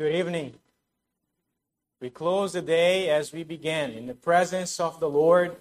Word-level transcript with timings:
Good 0.00 0.14
evening. 0.14 0.54
We 2.00 2.08
close 2.08 2.54
the 2.54 2.62
day 2.62 3.10
as 3.10 3.34
we 3.34 3.44
began 3.44 3.90
in 3.90 4.06
the 4.06 4.14
presence 4.14 4.80
of 4.80 4.98
the 4.98 5.10
Lord 5.10 5.56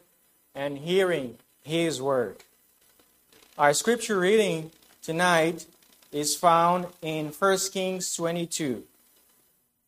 and 0.56 0.78
hearing 0.78 1.40
His 1.62 2.02
word. 2.02 2.38
Our 3.58 3.74
scripture 3.74 4.18
reading 4.18 4.72
tonight 5.02 5.66
is 6.14 6.38
found 6.38 6.86
in 7.02 7.34
1 7.38 7.58
Kings 7.74 8.16
22. 8.16 8.84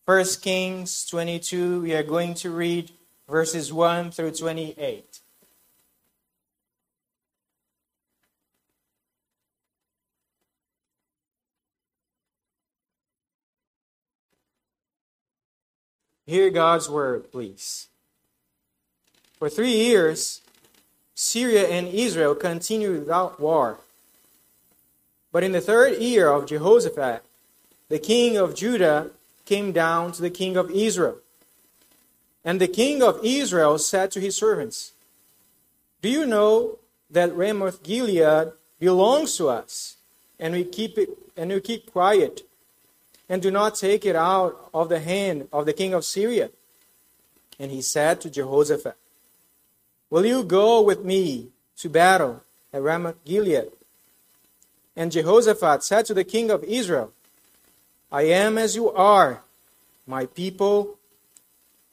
1 0.04 0.26
Kings 0.42 1.06
22, 1.06 1.84
we 1.84 1.94
are 1.94 2.04
going 2.04 2.34
to 2.34 2.52
read 2.52 2.92
verses 3.30 3.72
1 3.72 4.12
through 4.12 4.32
28. 4.32 5.21
Hear 16.32 16.50
God's 16.50 16.90
word, 16.90 17.30
please. 17.30 17.90
For 19.38 19.50
three 19.50 19.74
years, 19.74 20.40
Syria 21.14 21.68
and 21.68 21.90
Israel 21.90 22.36
continued 22.36 23.00
without 23.00 23.42
war. 23.42 23.80
But 25.34 25.44
in 25.44 25.52
the 25.52 25.60
third 25.60 25.98
year 25.98 26.32
of 26.32 26.46
Jehoshaphat, 26.46 27.22
the 27.90 28.00
king 28.00 28.38
of 28.38 28.56
Judah 28.56 29.10
came 29.44 29.74
down 29.74 30.14
to 30.14 30.22
the 30.22 30.30
king 30.30 30.56
of 30.56 30.72
Israel. 30.72 31.18
And 32.46 32.62
the 32.62 32.70
king 32.70 33.04
of 33.04 33.20
Israel 33.26 33.78
said 33.78 34.10
to 34.12 34.22
his 34.22 34.38
servants, 34.38 34.94
Do 36.02 36.08
you 36.08 36.26
know 36.26 36.80
that 37.10 37.36
Ramoth 37.36 37.84
Gilead 37.84 38.54
belongs 38.80 39.36
to 39.36 39.50
us, 39.50 39.98
and 40.40 40.54
we 40.54 40.64
keep 40.64 40.98
it 40.98 41.10
and 41.36 41.52
we 41.52 41.60
keep 41.60 41.92
quiet, 41.92 42.44
and 43.32 43.42
do 43.42 43.50
not 43.50 43.76
take 43.76 44.06
it 44.06 44.18
out 44.18 44.70
of 44.74 44.90
the 44.90 45.00
hand 45.00 45.48
of 45.54 45.66
the 45.66 45.72
king 45.72 45.94
of 45.94 46.04
Syria? 46.04 46.50
And 47.58 47.72
he 47.72 47.82
said 47.82 48.20
to 48.22 48.30
Jehoshaphat, 48.30 48.98
Will 50.10 50.26
you 50.26 50.44
go 50.44 50.82
with 50.82 51.06
me 51.06 51.48
to 51.78 51.88
battle 51.88 52.44
at 52.74 52.82
Ramoth 52.82 53.24
Gilead? 53.24 53.72
And 54.98 55.14
Jehoshaphat 55.14 55.82
said 55.82 56.06
to 56.08 56.14
the 56.14 56.26
king 56.26 56.52
of 56.52 56.62
Israel, 56.66 57.14
I 58.12 58.24
am 58.24 58.58
as 58.58 58.76
you 58.76 58.92
are, 58.92 59.44
my 60.06 60.26
people 60.26 61.00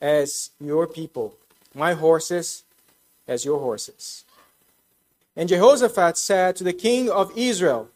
as 0.00 0.50
your 0.61 0.89
people, 0.89 1.36
my 1.72 1.92
horses 1.92 2.64
as 3.28 3.44
your 3.44 3.61
horses. 3.61 4.25
And 5.36 5.48
Jehoshaphat 5.48 6.19
said 6.19 6.56
to 6.56 6.64
the 6.64 6.72
king 6.72 7.09
of 7.09 7.31
Israel, 7.36 7.91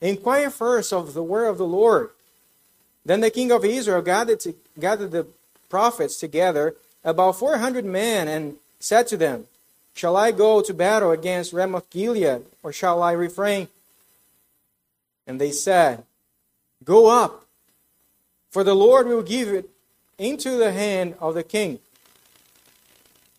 Inquire 0.00 0.50
first 0.50 0.92
of 0.92 1.14
the 1.14 1.22
word 1.22 1.46
of 1.46 1.58
the 1.58 1.64
Lord. 1.64 2.10
Then 3.04 3.20
the 3.20 3.30
king 3.30 3.50
of 3.50 3.64
Israel 3.64 4.02
gathered, 4.02 4.40
to, 4.40 4.54
gathered 4.78 5.10
the 5.10 5.26
prophets 5.68 6.18
together, 6.18 6.74
about 7.04 7.38
400 7.38 7.84
men, 7.84 8.28
and 8.28 8.56
said 8.78 9.06
to 9.08 9.16
them, 9.16 9.46
Shall 9.94 10.16
I 10.16 10.30
go 10.30 10.62
to 10.62 10.72
battle 10.72 11.10
against 11.10 11.52
Ramoth 11.52 11.90
Gilead, 11.90 12.44
or 12.62 12.72
shall 12.72 13.02
I 13.02 13.12
refrain? 13.12 13.68
And 15.26 15.40
they 15.40 15.50
said, 15.50 16.04
Go 16.84 17.06
up, 17.06 17.44
for 18.50 18.64
the 18.64 18.74
Lord 18.74 19.06
will 19.06 19.22
give 19.22 19.48
it 19.48 19.68
into 20.18 20.56
the 20.56 20.72
hand 20.72 21.14
of 21.20 21.34
the 21.34 21.42
king. 21.42 21.80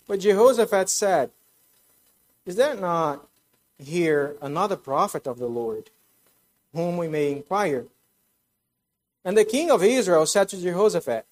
But 0.08 0.20
Jehoshaphat 0.20 0.90
said, 0.90 1.32
Is 2.46 2.56
there 2.56 2.76
not 2.76 3.26
here 3.80 4.36
another 4.42 4.76
prophet 4.76 5.26
of 5.26 5.40
the 5.40 5.48
Lord, 5.48 5.90
whom 6.74 6.98
we 6.98 7.08
may 7.08 7.32
inquire? 7.32 7.86
And 9.26 9.38
the 9.38 9.46
king 9.46 9.72
of 9.72 9.84
Israel 9.84 10.26
said 10.26 10.50
to 10.50 10.58
Jehoshaphat, 10.58 11.26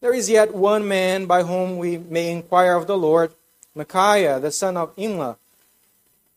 There 0.00 0.12
is 0.12 0.28
yet 0.28 0.54
one 0.54 0.86
man 0.86 1.26
by 1.26 1.42
whom 1.42 1.78
we 1.78 1.96
may 1.96 2.30
inquire 2.30 2.76
of 2.76 2.86
the 2.86 2.98
Lord, 2.98 3.32
Micaiah, 3.74 4.38
the 4.38 4.50
son 4.50 4.76
of 4.76 4.94
Imlah. 4.96 5.36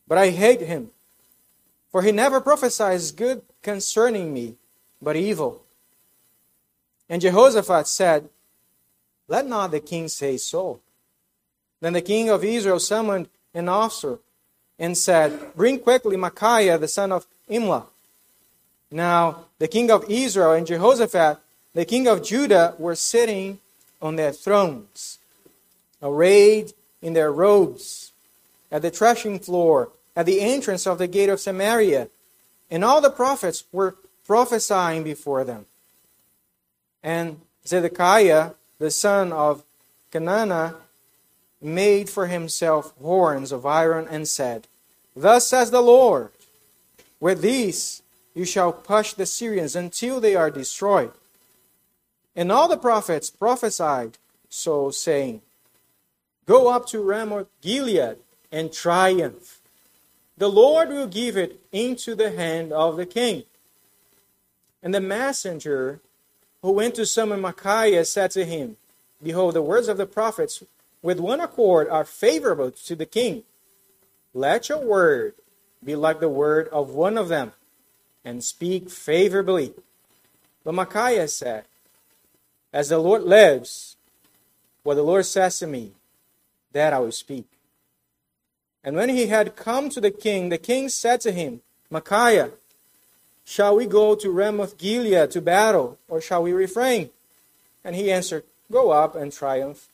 But 0.07 0.17
I 0.17 0.29
hate 0.29 0.61
him, 0.61 0.91
for 1.91 2.01
he 2.01 2.11
never 2.11 2.39
prophesies 2.39 3.11
good 3.11 3.41
concerning 3.61 4.33
me, 4.33 4.55
but 5.01 5.15
evil. 5.15 5.63
And 7.09 7.21
Jehoshaphat 7.21 7.87
said, 7.87 8.29
Let 9.27 9.45
not 9.45 9.71
the 9.71 9.79
king 9.79 10.07
say 10.07 10.37
so. 10.37 10.79
Then 11.81 11.93
the 11.93 12.01
king 12.01 12.29
of 12.29 12.43
Israel 12.43 12.79
summoned 12.79 13.27
an 13.53 13.67
officer 13.67 14.19
and 14.79 14.97
said, 14.97 15.53
Bring 15.55 15.79
quickly 15.79 16.15
Micaiah, 16.15 16.77
the 16.77 16.87
son 16.87 17.11
of 17.11 17.27
Imlah. 17.49 17.85
Now, 18.89 19.45
the 19.61 19.67
king 19.67 19.91
of 19.91 20.09
Israel 20.09 20.53
and 20.53 20.65
Jehoshaphat, 20.65 21.37
the 21.75 21.85
king 21.85 22.07
of 22.07 22.23
Judah, 22.23 22.73
were 22.79 22.95
sitting 22.95 23.59
on 24.01 24.15
their 24.15 24.31
thrones, 24.31 25.19
arrayed 26.01 26.73
in 26.99 27.13
their 27.13 27.31
robes, 27.31 28.11
at 28.71 28.81
the 28.81 28.89
threshing 28.89 29.37
floor, 29.37 29.91
at 30.15 30.25
the 30.25 30.41
entrance 30.41 30.87
of 30.87 30.97
the 30.97 31.05
gate 31.05 31.29
of 31.29 31.39
Samaria. 31.39 32.07
And 32.71 32.83
all 32.83 33.01
the 33.01 33.11
prophets 33.11 33.63
were 33.71 33.97
prophesying 34.25 35.03
before 35.03 35.43
them. 35.43 35.67
And 37.03 37.39
Zedekiah, 37.67 38.53
the 38.79 38.89
son 38.89 39.31
of 39.31 39.63
Chenaanah, 40.11 40.73
made 41.61 42.09
for 42.09 42.25
himself 42.25 42.95
horns 42.99 43.51
of 43.51 43.67
iron 43.67 44.07
and 44.09 44.27
said, 44.27 44.67
Thus 45.15 45.47
says 45.47 45.69
the 45.69 45.81
Lord, 45.81 46.31
with 47.19 47.43
these 47.43 48.00
you 48.33 48.45
shall 48.45 48.71
push 48.71 49.13
the 49.13 49.25
Syrians 49.25 49.75
until 49.75 50.19
they 50.19 50.35
are 50.35 50.51
destroyed. 50.51 51.11
And 52.35 52.51
all 52.51 52.67
the 52.67 52.77
prophets 52.77 53.29
prophesied 53.29 54.17
so, 54.49 54.91
saying, 54.91 55.41
Go 56.45 56.69
up 56.69 56.85
to 56.87 57.01
Ramoth 57.01 57.47
Gilead 57.61 58.17
and 58.51 58.73
triumph. 58.73 59.59
The 60.37 60.49
Lord 60.49 60.89
will 60.89 61.07
give 61.07 61.37
it 61.37 61.61
into 61.71 62.15
the 62.15 62.31
hand 62.31 62.73
of 62.73 62.97
the 62.97 63.05
king. 63.05 63.43
And 64.83 64.93
the 64.93 65.01
messenger 65.01 66.01
who 66.61 66.71
went 66.71 66.95
to 66.95 67.05
summon 67.05 67.41
Micaiah 67.41 68.05
said 68.05 68.31
to 68.31 68.45
him, 68.45 68.77
Behold, 69.23 69.53
the 69.53 69.61
words 69.61 69.87
of 69.87 69.97
the 69.97 70.05
prophets 70.05 70.63
with 71.01 71.19
one 71.19 71.39
accord 71.39 71.87
are 71.89 72.05
favorable 72.05 72.71
to 72.71 72.95
the 72.95 73.05
king. 73.05 73.43
Let 74.33 74.69
your 74.69 74.79
word 74.79 75.35
be 75.83 75.95
like 75.95 76.19
the 76.19 76.29
word 76.29 76.67
of 76.69 76.89
one 76.89 77.17
of 77.17 77.27
them, 77.27 77.53
and 78.23 78.43
speak 78.43 78.89
favorably. 78.89 79.73
But 80.63 80.73
Micaiah 80.73 81.27
said, 81.27 81.65
As 82.71 82.89
the 82.89 82.99
Lord 82.99 83.23
lives, 83.23 83.95
what 84.83 84.95
the 84.95 85.03
Lord 85.03 85.25
says 85.25 85.59
to 85.59 85.67
me, 85.67 85.91
that 86.73 86.93
I 86.93 86.99
will 86.99 87.11
speak. 87.11 87.45
And 88.83 88.95
when 88.95 89.09
he 89.09 89.27
had 89.27 89.55
come 89.55 89.89
to 89.89 90.01
the 90.01 90.11
king, 90.11 90.49
the 90.49 90.57
king 90.57 90.89
said 90.89 91.21
to 91.21 91.31
him, 91.31 91.61
Micaiah, 91.89 92.51
Shall 93.43 93.75
we 93.75 93.85
go 93.85 94.15
to 94.15 94.31
Ramoth 94.31 94.77
Gilead 94.77 95.31
to 95.31 95.41
battle, 95.41 95.97
or 96.07 96.21
shall 96.21 96.43
we 96.43 96.53
refrain? 96.53 97.09
And 97.83 97.95
he 97.95 98.11
answered, 98.11 98.43
Go 98.71 98.91
up 98.91 99.15
and 99.15 99.33
triumph, 99.33 99.89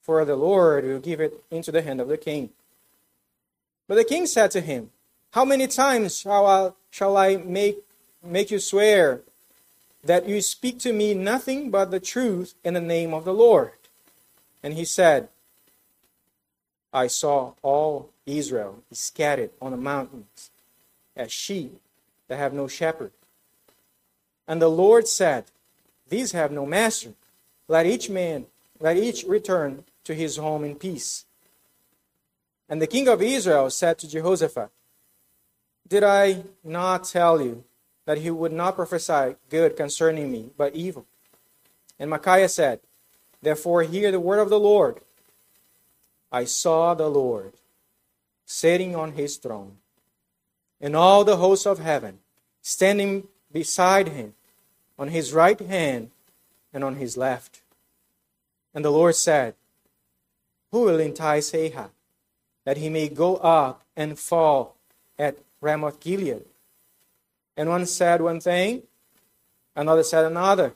for 0.00 0.24
the 0.24 0.36
Lord 0.36 0.84
will 0.84 1.00
give 1.00 1.20
it 1.20 1.44
into 1.50 1.70
the 1.70 1.82
hand 1.82 2.00
of 2.00 2.08
the 2.08 2.16
king. 2.16 2.50
But 3.86 3.96
the 3.96 4.04
king 4.04 4.26
said 4.26 4.50
to 4.52 4.60
him, 4.60 4.90
How 5.34 5.44
many 5.44 5.66
times 5.66 6.20
shall 6.20 6.46
I, 6.46 6.70
shall 6.92 7.16
I 7.16 7.38
make, 7.38 7.78
make 8.22 8.52
you 8.52 8.60
swear 8.60 9.22
that 10.04 10.28
you 10.28 10.40
speak 10.40 10.78
to 10.80 10.92
me 10.92 11.12
nothing 11.12 11.72
but 11.72 11.90
the 11.90 11.98
truth 11.98 12.54
in 12.62 12.74
the 12.74 12.80
name 12.80 13.12
of 13.12 13.24
the 13.24 13.34
Lord? 13.34 13.72
And 14.62 14.74
he 14.74 14.84
said, 14.84 15.28
I 16.92 17.08
saw 17.08 17.54
all 17.62 18.10
Israel 18.24 18.84
scattered 18.92 19.50
on 19.60 19.72
the 19.72 19.76
mountains 19.76 20.52
as 21.16 21.32
sheep 21.32 21.80
that 22.28 22.36
have 22.36 22.52
no 22.52 22.68
shepherd. 22.68 23.10
And 24.46 24.62
the 24.62 24.70
Lord 24.70 25.08
said, 25.08 25.46
These 26.08 26.30
have 26.30 26.52
no 26.52 26.64
master. 26.64 27.14
Let 27.66 27.86
each 27.86 28.08
man, 28.08 28.46
let 28.78 28.96
each 28.96 29.24
return 29.24 29.82
to 30.04 30.14
his 30.14 30.36
home 30.36 30.62
in 30.62 30.76
peace. 30.76 31.24
And 32.68 32.80
the 32.80 32.86
king 32.86 33.08
of 33.08 33.20
Israel 33.20 33.68
said 33.70 33.98
to 33.98 34.08
Jehoshaphat, 34.08 34.70
Did 35.94 36.02
I 36.02 36.42
not 36.64 37.04
tell 37.04 37.40
you 37.40 37.62
that 38.04 38.18
he 38.18 38.28
would 38.28 38.50
not 38.50 38.74
prophesy 38.74 39.36
good 39.48 39.76
concerning 39.76 40.32
me, 40.32 40.50
but 40.58 40.74
evil? 40.74 41.06
And 42.00 42.10
Micaiah 42.10 42.48
said, 42.48 42.80
Therefore 43.40 43.84
hear 43.84 44.10
the 44.10 44.18
word 44.18 44.40
of 44.40 44.50
the 44.50 44.58
Lord. 44.58 45.02
I 46.32 46.46
saw 46.46 46.94
the 46.94 47.06
Lord 47.06 47.52
sitting 48.44 48.96
on 48.96 49.12
his 49.12 49.36
throne 49.36 49.76
and 50.80 50.96
all 50.96 51.22
the 51.22 51.36
hosts 51.36 51.64
of 51.64 51.78
heaven 51.78 52.18
standing 52.60 53.28
beside 53.52 54.08
him 54.08 54.34
on 54.98 55.10
his 55.10 55.32
right 55.32 55.60
hand 55.60 56.10
and 56.72 56.82
on 56.82 56.96
his 56.96 57.16
left. 57.16 57.62
And 58.74 58.84
the 58.84 58.90
Lord 58.90 59.14
said, 59.14 59.54
Who 60.72 60.80
will 60.80 60.98
entice 60.98 61.54
Ahab, 61.54 61.92
that 62.64 62.78
he 62.78 62.88
may 62.88 63.08
go 63.08 63.36
up 63.36 63.84
and 63.96 64.18
fall 64.18 64.74
at 65.16 65.38
Ramoth 65.64 65.98
Gilead? 65.98 66.44
And 67.56 67.68
one 67.68 67.86
said 67.86 68.20
one 68.20 68.40
thing, 68.40 68.82
Another 69.74 70.04
said 70.04 70.24
another. 70.24 70.72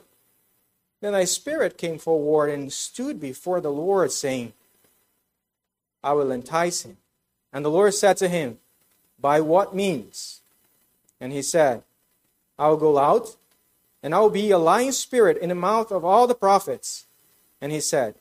Then 1.01 1.15
a 1.15 1.27
spirit 1.27 1.79
came 1.79 1.99
forward 1.99 2.51
and 2.51 2.73
stood 2.73 3.21
before 3.21 3.61
the 3.61 3.71
Lord, 3.71 4.11
saying, 4.11 4.53
I 6.03 6.13
will 6.13 6.33
entice 6.33 6.83
him. 6.83 6.97
And 7.53 7.65
the 7.65 7.71
Lord 7.71 7.95
said 7.95 8.17
to 8.17 8.29
him, 8.29 8.59
By 9.21 9.41
what 9.41 9.75
means? 9.75 10.41
And 11.21 11.33
he 11.33 11.43
said, 11.43 11.83
I 12.59 12.69
will 12.69 12.77
go 12.77 12.99
out, 12.99 13.37
and 14.03 14.15
I 14.15 14.21
will 14.21 14.31
be 14.31 14.51
a 14.51 14.59
lying 14.59 14.93
spirit 14.93 15.39
in 15.39 15.51
the 15.51 15.55
mouth 15.55 15.93
of 15.93 16.05
all 16.05 16.27
the 16.27 16.35
prophets. 16.35 17.07
And 17.61 17.71
he 17.71 17.81
said, 17.81 18.17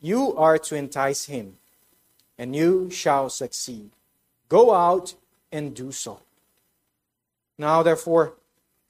You 0.00 0.36
are 0.36 0.58
to 0.58 0.74
entice 0.74 1.26
him, 1.26 1.58
and 2.36 2.56
you 2.56 2.90
shall 2.90 3.30
succeed. 3.30 3.90
Go 4.48 4.74
out 4.74 5.14
and 5.52 5.74
do 5.74 5.92
so. 5.92 6.20
Now, 7.58 7.82
therefore, 7.82 8.34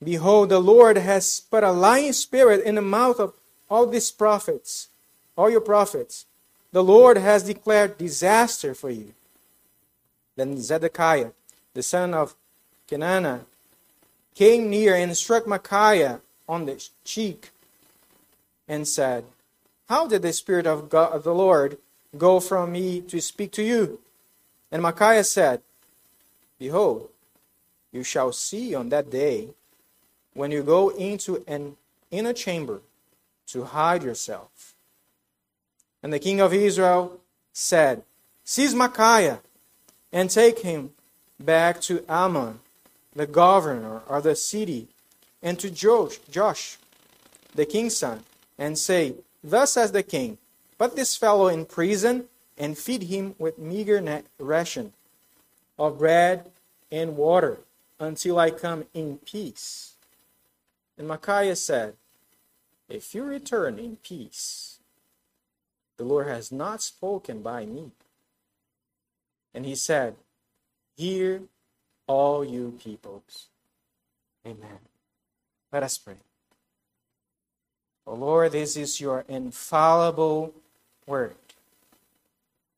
behold, 0.03 0.49
the 0.49 0.59
Lord 0.59 0.97
has 0.99 1.41
put 1.41 1.63
a 1.63 1.71
lying 1.71 2.13
spirit 2.13 2.65
in 2.65 2.75
the 2.75 2.83
mouth 2.83 3.21
of 3.21 3.35
all 3.71 3.87
these 3.87 4.11
prophets, 4.11 4.89
all 5.37 5.51
your 5.51 5.61
prophets. 5.61 6.27
The 6.73 6.83
Lord 6.83 7.17
has 7.17 7.45
declared 7.45 7.99
disaster 7.99 8.75
for 8.75 8.91
you. 8.91 9.15
Then 10.37 10.61
Zedekiah, 10.61 11.31
the 11.75 11.83
son 11.83 12.13
of 12.13 12.35
Chenaanah, 12.89 13.47
came 14.35 14.69
near 14.69 14.95
and 14.95 15.17
struck 15.17 15.47
Micaiah 15.47 16.21
on 16.49 16.67
the 16.67 16.85
cheek 17.05 17.51
and 18.69 18.87
said, 18.87 19.25
How 19.89 20.07
did 20.07 20.23
the 20.23 20.33
Spirit 20.33 20.67
of, 20.67 20.91
God, 20.91 21.13
of 21.13 21.25
the 21.25 21.35
Lord 21.35 21.79
go 22.19 22.41
from 22.41 22.73
me 22.73 23.01
to 23.03 23.21
speak 23.21 23.53
to 23.53 23.63
you? 23.63 24.01
And 24.71 24.83
Micaiah 24.83 25.25
said, 25.25 25.63
Behold, 26.59 27.11
you 27.93 28.03
shall 28.03 28.33
see 28.33 28.75
on 28.75 28.89
that 28.91 29.11
day 29.11 29.51
when 30.35 30.51
you 30.51 30.63
go 30.63 30.91
into 30.91 31.43
an 31.47 31.77
inner 32.11 32.33
chamber 32.33 32.81
to 33.47 33.65
hide 33.65 34.03
yourself. 34.03 34.75
And 36.03 36.13
the 36.13 36.19
king 36.19 36.41
of 36.41 36.53
Israel 36.53 37.21
said, 37.53 38.03
Seize 38.45 38.75
Micaiah 38.75 39.41
and 40.13 40.31
take 40.31 40.61
him 40.61 40.91
back 41.39 41.81
to 41.83 42.05
Amon, 42.09 42.61
the 43.15 43.27
governor 43.27 44.03
of 44.07 44.23
the 44.23 44.37
city, 44.37 44.89
and 45.43 45.59
to 45.59 45.71
Josh, 45.71 46.19
Josh, 46.31 46.79
the 47.55 47.67
king's 47.67 47.97
son, 47.97 48.25
and 48.59 48.79
say, 48.79 49.15
Thus 49.43 49.73
says 49.73 49.93
the 49.93 50.03
king, 50.03 50.39
Put 50.79 50.97
this 50.97 51.17
fellow 51.17 51.49
in 51.49 51.65
prison 51.65 52.27
and 52.59 52.77
feed 52.77 53.05
him 53.05 53.35
with 53.39 53.59
meager 53.59 54.23
ration 54.39 54.93
of 55.79 55.99
bread 55.99 56.51
and 56.91 57.17
water 57.17 57.59
until 57.99 58.39
I 58.39 58.51
come 58.51 58.85
in 58.95 59.19
peace. 59.19 59.95
And 60.99 61.09
Micaiah 61.09 61.57
said, 61.57 61.95
If 62.89 63.15
you 63.15 63.25
return 63.25 63.79
in 63.79 63.97
peace, 63.97 64.79
the 65.97 66.05
Lord 66.05 66.27
has 66.27 66.53
not 66.53 66.83
spoken 66.83 67.43
by 67.43 67.67
me. 67.67 67.91
And 69.55 69.65
he 69.65 69.75
said, 69.75 70.17
Hear 70.97 71.43
all 72.07 72.45
you 72.45 72.79
peoples. 72.83 73.47
Amen. 74.47 74.79
Let 75.73 75.83
us 75.83 75.99
pray. 75.99 76.17
Oh 78.07 78.15
Lord, 78.15 78.53
this 78.53 78.77
is 78.77 79.01
your 79.01 79.25
infallible 79.29 80.55
word. 81.07 81.37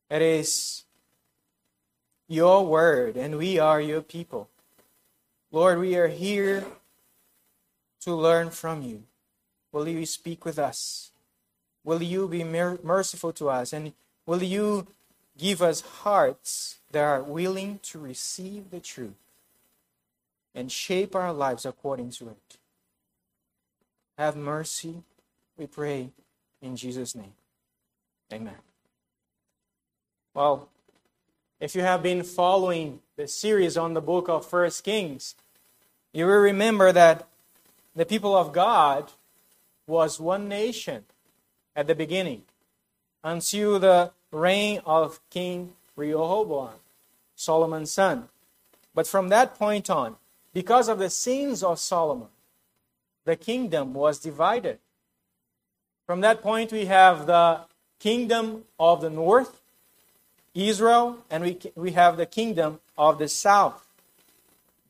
It 0.09 0.21
is 0.21 0.83
your 2.29 2.65
word, 2.65 3.17
and 3.17 3.37
we 3.37 3.59
are 3.59 3.81
your 3.81 4.01
people. 4.01 4.47
Lord, 5.51 5.79
we 5.79 5.97
are 5.97 6.07
here 6.07 6.63
to 8.01 8.13
learn 8.13 8.51
from 8.51 8.83
you. 8.83 9.03
Will 9.71 9.87
you 9.87 10.05
speak 10.05 10.45
with 10.45 10.59
us? 10.59 11.11
Will 11.83 12.03
you 12.03 12.27
be 12.27 12.43
merciful 12.43 13.33
to 13.33 13.49
us? 13.49 13.73
And 13.73 13.93
will 14.25 14.43
you 14.43 14.87
give 15.37 15.61
us 15.61 15.81
hearts 15.81 16.77
that 16.91 17.03
are 17.03 17.23
willing 17.23 17.79
to 17.83 17.97
receive 17.99 18.69
the 18.69 18.79
truth 18.79 19.15
and 20.53 20.71
shape 20.71 21.15
our 21.15 21.33
lives 21.33 21.65
according 21.65 22.11
to 22.11 22.29
it? 22.29 22.57
Have 24.19 24.35
mercy, 24.35 25.01
we 25.57 25.65
pray, 25.65 26.09
in 26.61 26.75
Jesus' 26.75 27.15
name. 27.15 27.33
Amen. 28.31 28.57
Well, 30.33 30.69
if 31.59 31.75
you 31.75 31.81
have 31.81 32.01
been 32.01 32.23
following 32.23 33.01
the 33.17 33.27
series 33.27 33.75
on 33.75 33.93
the 33.93 34.01
book 34.01 34.29
of 34.29 34.45
First 34.45 34.83
Kings, 34.83 35.35
you 36.13 36.25
will 36.25 36.37
remember 36.37 36.91
that 36.93 37.27
the 37.95 38.05
people 38.05 38.35
of 38.35 38.53
God 38.53 39.11
was 39.85 40.19
one 40.19 40.47
nation 40.47 41.03
at 41.75 41.87
the 41.87 41.95
beginning 41.95 42.43
until 43.23 43.77
the 43.77 44.11
reign 44.31 44.81
of 44.85 45.19
King 45.29 45.73
Rehoboam, 45.97 46.75
Solomon's 47.35 47.91
son. 47.91 48.29
But 48.95 49.07
from 49.07 49.27
that 49.29 49.55
point 49.55 49.89
on, 49.89 50.15
because 50.53 50.87
of 50.87 50.97
the 50.97 51.09
sins 51.09 51.61
of 51.61 51.79
Solomon, 51.79 52.29
the 53.25 53.35
kingdom 53.35 53.93
was 53.93 54.19
divided. 54.19 54.79
From 56.07 56.21
that 56.21 56.41
point, 56.41 56.71
we 56.71 56.85
have 56.85 57.27
the 57.27 57.61
kingdom 57.99 58.63
of 58.79 59.01
the 59.01 59.09
north 59.09 59.58
Israel, 60.53 61.17
and 61.29 61.43
we, 61.43 61.59
we 61.75 61.91
have 61.91 62.17
the 62.17 62.25
kingdom 62.25 62.79
of 62.97 63.19
the 63.19 63.27
south, 63.27 63.87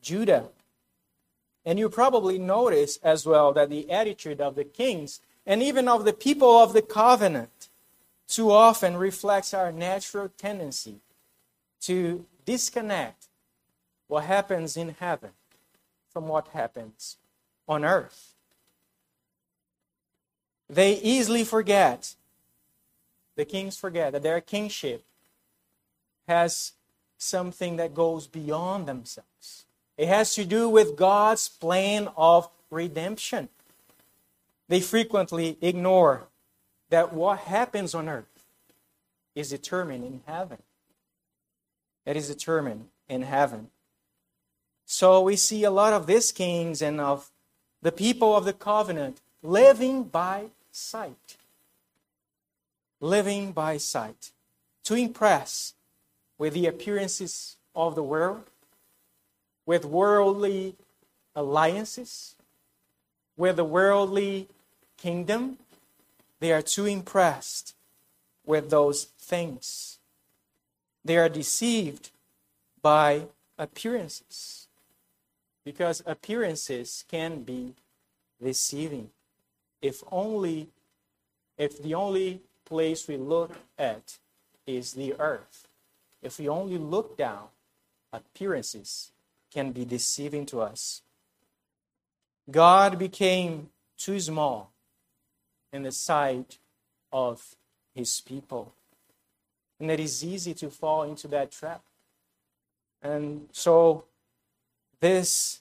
Judah. 0.02 0.48
And 1.64 1.78
you 1.78 1.88
probably 1.88 2.38
notice 2.38 2.98
as 3.02 3.26
well 3.26 3.52
that 3.52 3.70
the 3.70 3.90
attitude 3.90 4.40
of 4.40 4.54
the 4.54 4.64
kings 4.64 5.20
and 5.46 5.62
even 5.62 5.88
of 5.88 6.04
the 6.04 6.12
people 6.12 6.58
of 6.58 6.72
the 6.72 6.82
covenant 6.82 7.68
too 8.26 8.50
often 8.50 8.96
reflects 8.96 9.52
our 9.52 9.72
natural 9.72 10.30
tendency 10.38 11.00
to 11.80 12.24
disconnect 12.44 13.26
what 14.06 14.24
happens 14.24 14.76
in 14.76 14.94
heaven 14.98 15.30
from 16.12 16.28
what 16.28 16.48
happens 16.48 17.16
on 17.68 17.84
earth. 17.84 18.34
They 20.68 20.94
easily 20.94 21.44
forget, 21.44 22.14
the 23.36 23.44
kings 23.44 23.76
forget 23.76 24.12
that 24.12 24.22
their 24.22 24.40
kingship 24.40 25.04
has 26.30 26.72
something 27.18 27.76
that 27.76 27.92
goes 27.92 28.28
beyond 28.28 28.86
themselves. 28.86 29.66
It 29.98 30.06
has 30.06 30.32
to 30.36 30.44
do 30.44 30.68
with 30.68 30.96
God's 30.96 31.48
plan 31.48 32.08
of 32.16 32.48
redemption. 32.70 33.48
They 34.68 34.80
frequently 34.80 35.58
ignore 35.60 36.28
that 36.88 37.12
what 37.12 37.40
happens 37.40 37.94
on 37.94 38.08
earth 38.08 38.44
is 39.34 39.50
determined 39.50 40.04
in 40.04 40.20
heaven. 40.24 40.58
It 42.06 42.16
is 42.16 42.28
determined 42.28 42.86
in 43.08 43.22
heaven. 43.22 43.70
So 44.86 45.20
we 45.20 45.34
see 45.34 45.64
a 45.64 45.70
lot 45.70 45.92
of 45.92 46.06
these 46.06 46.30
kings 46.30 46.80
and 46.80 47.00
of 47.00 47.30
the 47.82 47.92
people 47.92 48.36
of 48.36 48.44
the 48.44 48.52
covenant 48.52 49.20
living 49.42 50.04
by 50.04 50.46
sight. 50.70 51.36
Living 53.00 53.50
by 53.50 53.78
sight 53.78 54.30
to 54.84 54.94
impress 54.94 55.74
with 56.40 56.54
the 56.54 56.66
appearances 56.66 57.56
of 57.74 57.94
the 57.94 58.02
world, 58.02 58.44
with 59.66 59.84
worldly 59.84 60.74
alliances, 61.36 62.34
with 63.36 63.56
the 63.56 63.64
worldly 63.64 64.48
kingdom. 64.96 65.58
They 66.40 66.50
are 66.50 66.62
too 66.62 66.86
impressed 66.86 67.74
with 68.46 68.70
those 68.70 69.04
things. 69.04 69.98
They 71.04 71.18
are 71.18 71.28
deceived 71.28 72.10
by 72.80 73.26
appearances 73.58 74.66
because 75.62 76.02
appearances 76.06 77.04
can 77.06 77.42
be 77.42 77.74
deceiving 78.42 79.10
if 79.82 80.02
only 80.10 80.68
if 81.58 81.82
the 81.82 81.92
only 81.92 82.40
place 82.64 83.06
we 83.06 83.18
look 83.18 83.52
at 83.78 84.16
is 84.66 84.94
the 84.94 85.14
earth 85.18 85.68
if 86.22 86.38
we 86.38 86.48
only 86.48 86.78
look 86.78 87.16
down, 87.16 87.48
appearances 88.12 89.12
can 89.52 89.72
be 89.72 89.84
deceiving 89.84 90.46
to 90.46 90.60
us. 90.60 91.02
God 92.50 92.98
became 92.98 93.70
too 93.96 94.18
small 94.20 94.72
in 95.72 95.82
the 95.82 95.92
sight 95.92 96.58
of 97.12 97.54
his 97.94 98.20
people. 98.20 98.72
And 99.78 99.90
it 99.90 100.00
is 100.00 100.24
easy 100.24 100.54
to 100.54 100.70
fall 100.70 101.04
into 101.04 101.28
that 101.28 101.50
trap. 101.50 101.82
And 103.02 103.48
so, 103.52 104.04
this 105.00 105.60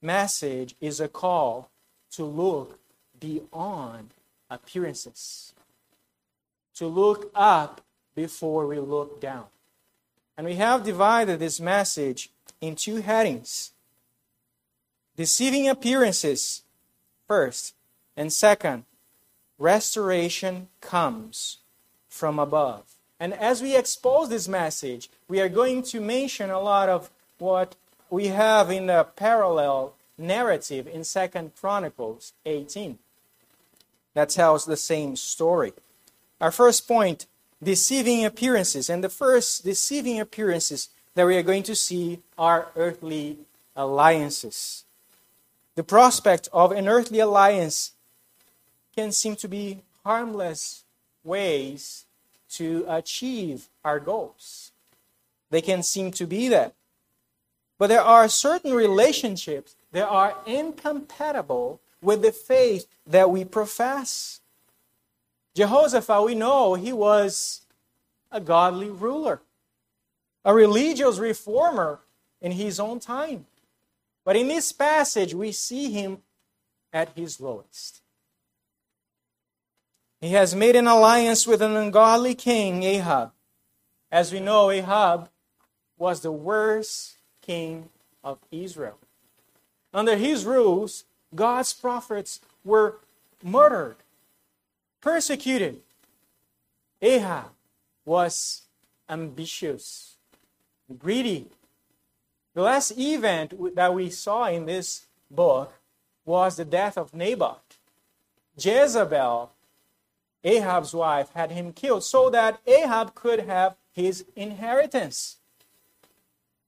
message 0.00 0.74
is 0.80 0.98
a 0.98 1.08
call 1.08 1.70
to 2.12 2.24
look 2.24 2.78
beyond 3.18 4.14
appearances, 4.48 5.52
to 6.74 6.86
look 6.86 7.30
up 7.34 7.82
before 8.14 8.66
we 8.66 8.78
look 8.78 9.20
down. 9.20 9.44
And 10.40 10.48
we 10.48 10.54
have 10.54 10.84
divided 10.84 11.38
this 11.38 11.60
message 11.60 12.30
in 12.62 12.74
two 12.74 13.02
headings 13.02 13.72
deceiving 15.14 15.68
appearances 15.68 16.62
first. 17.28 17.74
And 18.16 18.32
second, 18.32 18.86
restoration 19.58 20.68
comes 20.80 21.58
from 22.08 22.38
above. 22.38 22.84
And 23.20 23.34
as 23.34 23.60
we 23.60 23.76
expose 23.76 24.30
this 24.30 24.48
message, 24.48 25.10
we 25.28 25.42
are 25.42 25.50
going 25.50 25.82
to 25.82 26.00
mention 26.00 26.48
a 26.48 26.58
lot 26.58 26.88
of 26.88 27.10
what 27.36 27.76
we 28.08 28.28
have 28.28 28.70
in 28.70 28.86
the 28.86 29.04
parallel 29.04 29.92
narrative 30.16 30.86
in 30.86 31.04
Second 31.04 31.54
Chronicles 31.54 32.32
18 32.46 32.98
that 34.14 34.30
tells 34.30 34.64
the 34.64 34.78
same 34.78 35.16
story. 35.16 35.74
Our 36.40 36.50
first 36.50 36.88
point 36.88 37.26
deceiving 37.62 38.24
appearances. 38.24 38.88
And 38.90 39.04
the 39.04 39.08
first 39.08 39.64
deceiving 39.64 40.20
appearances 40.20 40.88
that 41.14 41.26
we 41.26 41.36
are 41.36 41.42
going 41.42 41.62
to 41.64 41.74
see 41.74 42.20
are 42.38 42.68
earthly 42.76 43.38
alliances. 43.76 44.84
The 45.74 45.84
prospect 45.84 46.48
of 46.52 46.72
an 46.72 46.88
earthly 46.88 47.20
alliance 47.20 47.92
can 48.94 49.12
seem 49.12 49.36
to 49.36 49.48
be 49.48 49.82
harmless 50.04 50.84
ways 51.24 52.06
to 52.50 52.84
achieve 52.88 53.68
our 53.84 54.00
goals. 54.00 54.72
They 55.50 55.60
can 55.60 55.82
seem 55.82 56.10
to 56.12 56.26
be 56.26 56.48
that. 56.48 56.74
But 57.78 57.88
there 57.88 58.02
are 58.02 58.28
certain 58.28 58.72
relationships 58.72 59.74
that 59.92 60.06
are 60.06 60.36
incompatible 60.46 61.80
with 62.02 62.22
the 62.22 62.32
faith 62.32 62.86
that 63.06 63.30
we 63.30 63.44
profess. 63.44 64.39
Jehoshaphat, 65.54 66.24
we 66.24 66.34
know 66.34 66.74
he 66.74 66.92
was 66.92 67.62
a 68.30 68.40
godly 68.40 68.88
ruler, 68.88 69.40
a 70.44 70.54
religious 70.54 71.18
reformer 71.18 72.00
in 72.40 72.52
his 72.52 72.78
own 72.78 73.00
time. 73.00 73.46
But 74.24 74.36
in 74.36 74.48
this 74.48 74.72
passage, 74.72 75.34
we 75.34 75.52
see 75.52 75.90
him 75.90 76.18
at 76.92 77.10
his 77.16 77.40
lowest. 77.40 78.00
He 80.20 80.30
has 80.30 80.54
made 80.54 80.76
an 80.76 80.86
alliance 80.86 81.46
with 81.46 81.62
an 81.62 81.74
ungodly 81.74 82.34
king, 82.34 82.82
Ahab. 82.82 83.32
As 84.12 84.32
we 84.32 84.40
know, 84.40 84.70
Ahab 84.70 85.30
was 85.96 86.20
the 86.20 86.32
worst 86.32 87.16
king 87.40 87.88
of 88.22 88.38
Israel. 88.50 88.98
Under 89.94 90.16
his 90.16 90.44
rules, 90.44 91.04
God's 91.34 91.72
prophets 91.72 92.40
were 92.64 92.98
murdered, 93.42 93.96
persecuted. 95.00 95.80
Ahab 97.02 97.46
was 98.04 98.62
ambitious, 99.08 100.16
greedy. 100.98 101.48
The 102.54 102.62
last 102.62 102.98
event 102.98 103.74
that 103.74 103.94
we 103.94 104.10
saw 104.10 104.46
in 104.46 104.66
this 104.66 105.06
book 105.30 105.72
was 106.24 106.56
the 106.56 106.64
death 106.64 106.98
of 106.98 107.14
Naboth. 107.14 107.78
Jezebel, 108.58 109.52
Ahab's 110.44 110.92
wife, 110.92 111.30
had 111.34 111.52
him 111.52 111.72
killed 111.72 112.04
so 112.04 112.28
that 112.30 112.60
Ahab 112.66 113.14
could 113.14 113.40
have 113.40 113.76
his 113.92 114.24
inheritance. 114.36 115.36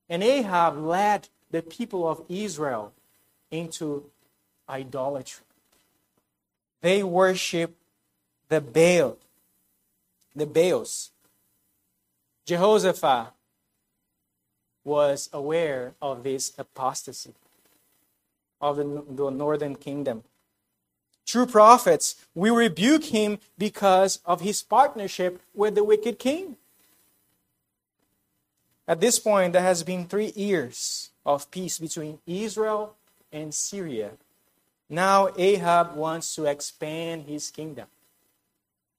And 0.09 0.23
Ahab 0.23 0.79
led 0.79 1.29
the 1.51 1.63
people 1.63 2.09
of 2.09 2.25
Israel 2.29 2.93
into 3.51 4.11
idolatry. 4.69 5.45
They 6.81 7.03
worship 7.03 7.77
the 8.53 8.61
Baal, 8.61 9.17
the 10.37 10.45
Baals. 10.45 11.11
Jehoshaphat 12.45 13.29
was 14.85 15.31
aware 15.33 15.95
of 16.03 16.23
this 16.23 16.53
apostasy 16.59 17.33
of 18.61 18.77
the, 18.77 19.05
the 19.09 19.31
northern 19.31 19.75
kingdom. 19.75 20.23
True 21.25 21.47
prophets, 21.47 22.27
we 22.35 22.51
rebuke 22.51 23.05
him 23.05 23.39
because 23.57 24.21
of 24.27 24.43
his 24.43 24.63
partnership 24.63 25.41
with 25.55 25.75
the 25.75 25.85
wicked 25.85 26.19
king. 26.19 26.57
At 28.87 29.01
this 29.01 29.19
point, 29.19 29.55
there 29.55 29.63
has 29.63 29.83
been 29.83 30.05
three 30.05 30.33
years 30.37 31.09
of 31.25 31.51
peace 31.51 31.79
between 31.79 32.19
Israel 32.27 32.97
and 33.33 33.55
Syria. 33.55 34.11
Now 34.91 35.31
Ahab 35.39 35.97
wants 35.97 36.35
to 36.35 36.45
expand 36.45 37.25
his 37.27 37.51
kingdom. 37.51 37.87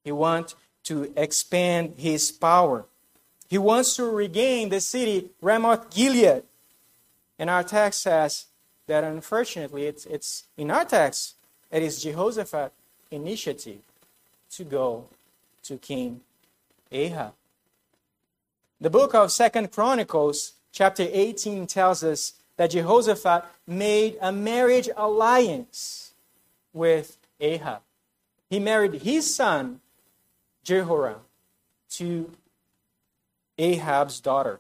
He 0.04 0.12
wants 0.12 0.56
to 0.86 1.14
expand 1.16 1.96
his 1.98 2.32
power. 2.32 2.86
He 3.50 3.58
wants 3.58 3.96
to 3.96 4.06
regain 4.06 4.70
the 4.70 4.82
city 4.82 5.30
Ramoth 5.42 5.90
Gilead. 5.90 6.44
And 7.40 7.50
our 7.50 7.64
text 7.64 8.02
says 8.02 8.46
that 8.88 9.04
unfortunately, 9.04 9.86
it's, 9.86 10.06
it's 10.06 10.46
in 10.58 10.72
our 10.72 10.86
text, 10.86 11.36
it 11.72 11.84
is 11.84 12.02
Jehoshaphat's 12.02 12.74
initiative 13.12 13.80
to 14.52 14.64
go 14.64 15.08
to 15.64 15.78
King 15.78 16.22
Ahab. 16.92 17.34
The 18.82 18.90
book 18.90 19.16
of 19.16 19.32
Second 19.32 19.72
Chronicles, 19.72 20.54
chapter 20.72 21.08
18, 21.10 21.68
tells 21.68 22.04
us 22.04 22.34
that 22.58 22.72
Jehoshaphat 22.72 23.46
made 23.66 24.18
a 24.22 24.32
marriage 24.32 24.90
alliance 24.96 26.14
with 26.74 27.18
Ahab. 27.40 27.80
He 28.50 28.60
married 28.60 29.02
his 29.02 29.34
son, 29.34 29.80
Jehoram, 30.64 31.22
to 31.92 32.32
Ahab's 33.58 34.20
daughter. 34.20 34.60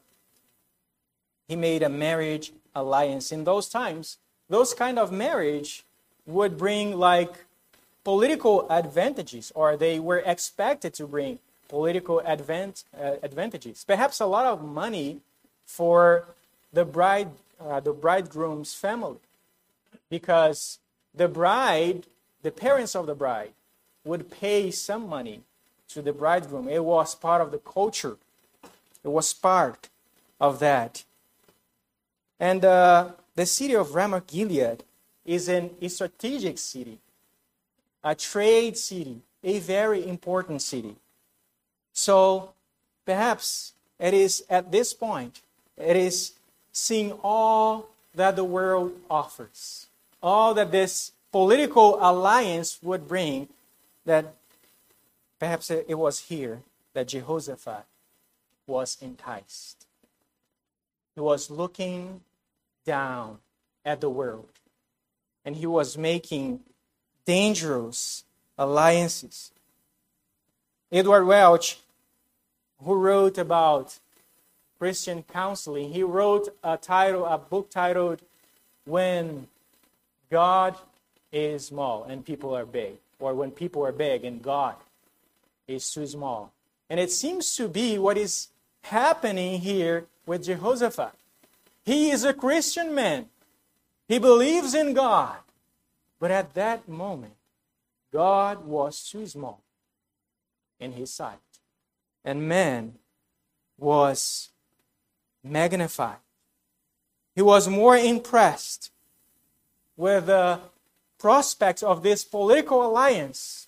He 1.47 1.55
made 1.55 1.83
a 1.83 1.89
marriage 1.89 2.53
alliance. 2.75 3.31
In 3.31 3.43
those 3.43 3.69
times, 3.69 4.17
those 4.49 4.73
kind 4.73 4.99
of 4.99 5.11
marriage 5.11 5.83
would 6.25 6.57
bring 6.57 6.97
like 6.97 7.45
political 8.03 8.67
advantages, 8.69 9.51
or 9.55 9.77
they 9.77 9.99
were 9.99 10.19
expected 10.25 10.93
to 10.95 11.07
bring 11.07 11.39
political 11.69 12.21
advent, 12.25 12.83
uh, 12.99 13.15
advantages. 13.23 13.83
Perhaps 13.85 14.19
a 14.19 14.25
lot 14.25 14.45
of 14.45 14.63
money 14.63 15.21
for 15.65 16.25
the 16.71 16.85
bride 16.85 17.29
uh, 17.59 17.79
the 17.79 17.93
bridegroom's 17.93 18.73
family 18.73 19.19
because 20.09 20.79
the 21.13 21.27
bride, 21.27 22.07
the 22.41 22.51
parents 22.51 22.95
of 22.95 23.05
the 23.05 23.15
bride, 23.15 23.53
would 24.03 24.29
pay 24.29 24.69
some 24.69 25.07
money 25.07 25.41
to 25.93 26.01
the 26.01 26.13
bridegroom. 26.13 26.67
It 26.67 26.83
was 26.83 27.15
part 27.15 27.41
of 27.41 27.51
the 27.51 27.59
culture, 27.59 28.17
it 29.03 29.09
was 29.09 29.33
part 29.33 29.89
of 30.39 30.59
that. 30.59 31.03
And 32.39 32.65
uh, 32.65 33.11
the 33.35 33.45
city 33.45 33.75
of 33.75 33.95
Ramoth 33.95 34.27
Gilead 34.27 34.83
is 35.25 35.47
an, 35.47 35.71
a 35.81 35.87
strategic 35.87 36.57
city, 36.57 36.99
a 38.03 38.15
trade 38.15 38.77
city, 38.77 39.21
a 39.43 39.59
very 39.59 40.07
important 40.07 40.61
city. 40.61 40.95
So 41.93 42.51
perhaps 43.05 43.73
it 43.99 44.13
is 44.13 44.43
at 44.49 44.71
this 44.71 44.93
point, 44.93 45.41
it 45.77 45.95
is 45.95 46.33
seeing 46.71 47.13
all 47.23 47.89
that 48.15 48.35
the 48.35 48.43
world 48.43 48.93
offers, 49.09 49.87
all 50.21 50.53
that 50.53 50.71
this 50.71 51.11
political 51.31 51.97
alliance 52.01 52.79
would 52.81 53.07
bring, 53.07 53.47
that 54.05 54.33
perhaps 55.43 55.69
it 55.69 55.97
was 55.97 56.19
here 56.31 56.61
that 56.93 57.09
Jehoshaphat 57.09 57.83
was 58.65 58.97
enticed. 59.01 59.85
He 61.15 61.19
was 61.19 61.51
looking 61.51 62.21
down 62.85 63.39
at 63.83 63.99
the 63.99 64.09
world 64.09 64.47
and 65.43 65.57
he 65.57 65.65
was 65.65 65.97
making 65.97 66.61
dangerous 67.25 68.23
alliances. 68.57 69.51
Edward 70.89 71.25
Welch, 71.25 71.81
who 72.81 72.93
wrote 72.93 73.37
about 73.37 73.99
Christian 74.79 75.23
counseling. 75.23 75.91
He 75.91 76.03
wrote 76.03 76.55
a 76.63 76.77
title, 76.77 77.25
a 77.25 77.37
book 77.37 77.69
titled 77.69 78.21
"When 78.85 79.47
God 80.29 80.77
is 81.33 81.65
Small 81.65 82.05
and 82.05 82.25
People 82.25 82.55
Are 82.55 82.65
Big," 82.65 82.95
or 83.19 83.33
"When 83.33 83.51
People 83.51 83.85
Are 83.85 83.91
Big 83.91 84.23
and 84.23 84.41
God 84.41 84.75
is 85.67 85.91
Too 85.91 86.07
Small." 86.07 86.51
And 86.89 86.99
it 86.99 87.11
seems 87.11 87.55
to 87.55 87.67
be 87.67 87.97
what 87.97 88.17
is 88.17 88.49
happening 88.83 89.61
here 89.61 90.07
with 90.25 90.43
Jehoshaphat. 90.43 91.13
He 91.83 92.11
is 92.11 92.23
a 92.23 92.33
Christian 92.33 92.93
man. 92.93 93.29
He 94.07 94.19
believes 94.19 94.73
in 94.73 94.93
God. 94.93 95.37
But 96.19 96.31
at 96.31 96.53
that 96.53 96.87
moment, 96.87 97.35
God 98.11 98.65
was 98.65 99.09
too 99.09 99.27
small 99.27 99.61
in 100.79 100.93
his 100.93 101.11
sight. 101.11 101.39
And 102.23 102.47
man 102.47 102.99
was 103.77 104.49
magnified. 105.43 106.19
He 107.35 107.41
was 107.41 107.67
more 107.67 107.97
impressed 107.97 108.91
with 109.97 110.27
the 110.27 110.61
prospects 111.17 111.83
of 111.83 112.03
this 112.03 112.23
political 112.23 112.85
alliance 112.85 113.62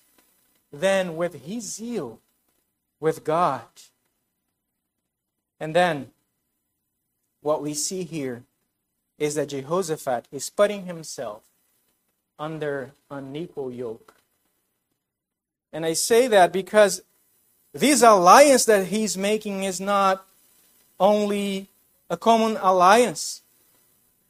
than 0.80 1.16
with 1.16 1.46
his 1.46 1.64
zeal 1.64 2.20
with 3.00 3.24
God. 3.24 3.62
And 5.60 5.76
then, 5.76 6.12
what 7.42 7.62
we 7.62 7.74
see 7.74 8.04
here 8.04 8.44
is 9.18 9.36
that 9.36 9.50
Jehoshaphat 9.50 10.26
is 10.32 10.50
putting 10.50 10.86
himself 10.86 11.44
under 12.38 12.92
unequal 13.10 13.72
yoke. 13.72 14.16
And 15.72 15.86
I 15.86 15.94
say 15.94 16.28
that 16.28 16.52
because 16.52 17.02
this 17.74 18.02
alliance 18.02 18.66
that 18.66 18.88
he's 18.88 19.18
making 19.18 19.64
is 19.64 19.80
not 19.80 20.26
only 21.00 21.68
a 22.10 22.18
common 22.18 22.58
alliance. 22.62 23.42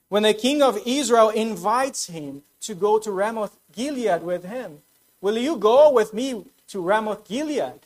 When 0.10 0.24
the 0.24 0.34
king 0.34 0.62
of 0.62 0.80
Israel 0.86 1.30
invites 1.30 2.08
him 2.08 2.44
to 2.62 2.74
go 2.74 3.00
to 3.00 3.12
Ramoth 3.12 3.58
Gilead 3.72 4.24
with 4.24 4.46
him, 4.46 4.82
will 5.26 5.40
you 5.40 5.56
go 5.58 5.90
with 5.90 6.14
me 6.14 6.46
to 6.68 6.80
Ramoth 6.80 7.28
Gilead? 7.28 7.80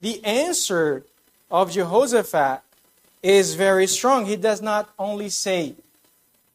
The 0.00 0.24
answer 0.24 1.04
of 1.50 1.70
Jehoshaphat 1.70 2.62
is 3.22 3.54
very 3.54 3.86
strong. 3.86 4.24
He 4.24 4.36
does 4.36 4.62
not 4.62 4.88
only 4.98 5.28
say 5.28 5.74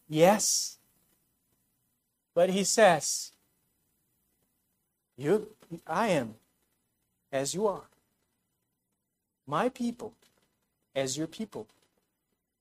yes, 0.10 0.80
but 2.34 2.50
he 2.50 2.64
says, 2.64 3.34
you, 5.16 5.48
I 5.86 6.08
am 6.08 6.34
as 7.32 7.54
you 7.54 7.68
are. 7.68 7.86
My 9.46 9.70
people 9.70 10.14
as 10.96 11.20
your 11.20 11.28
people. 11.28 11.68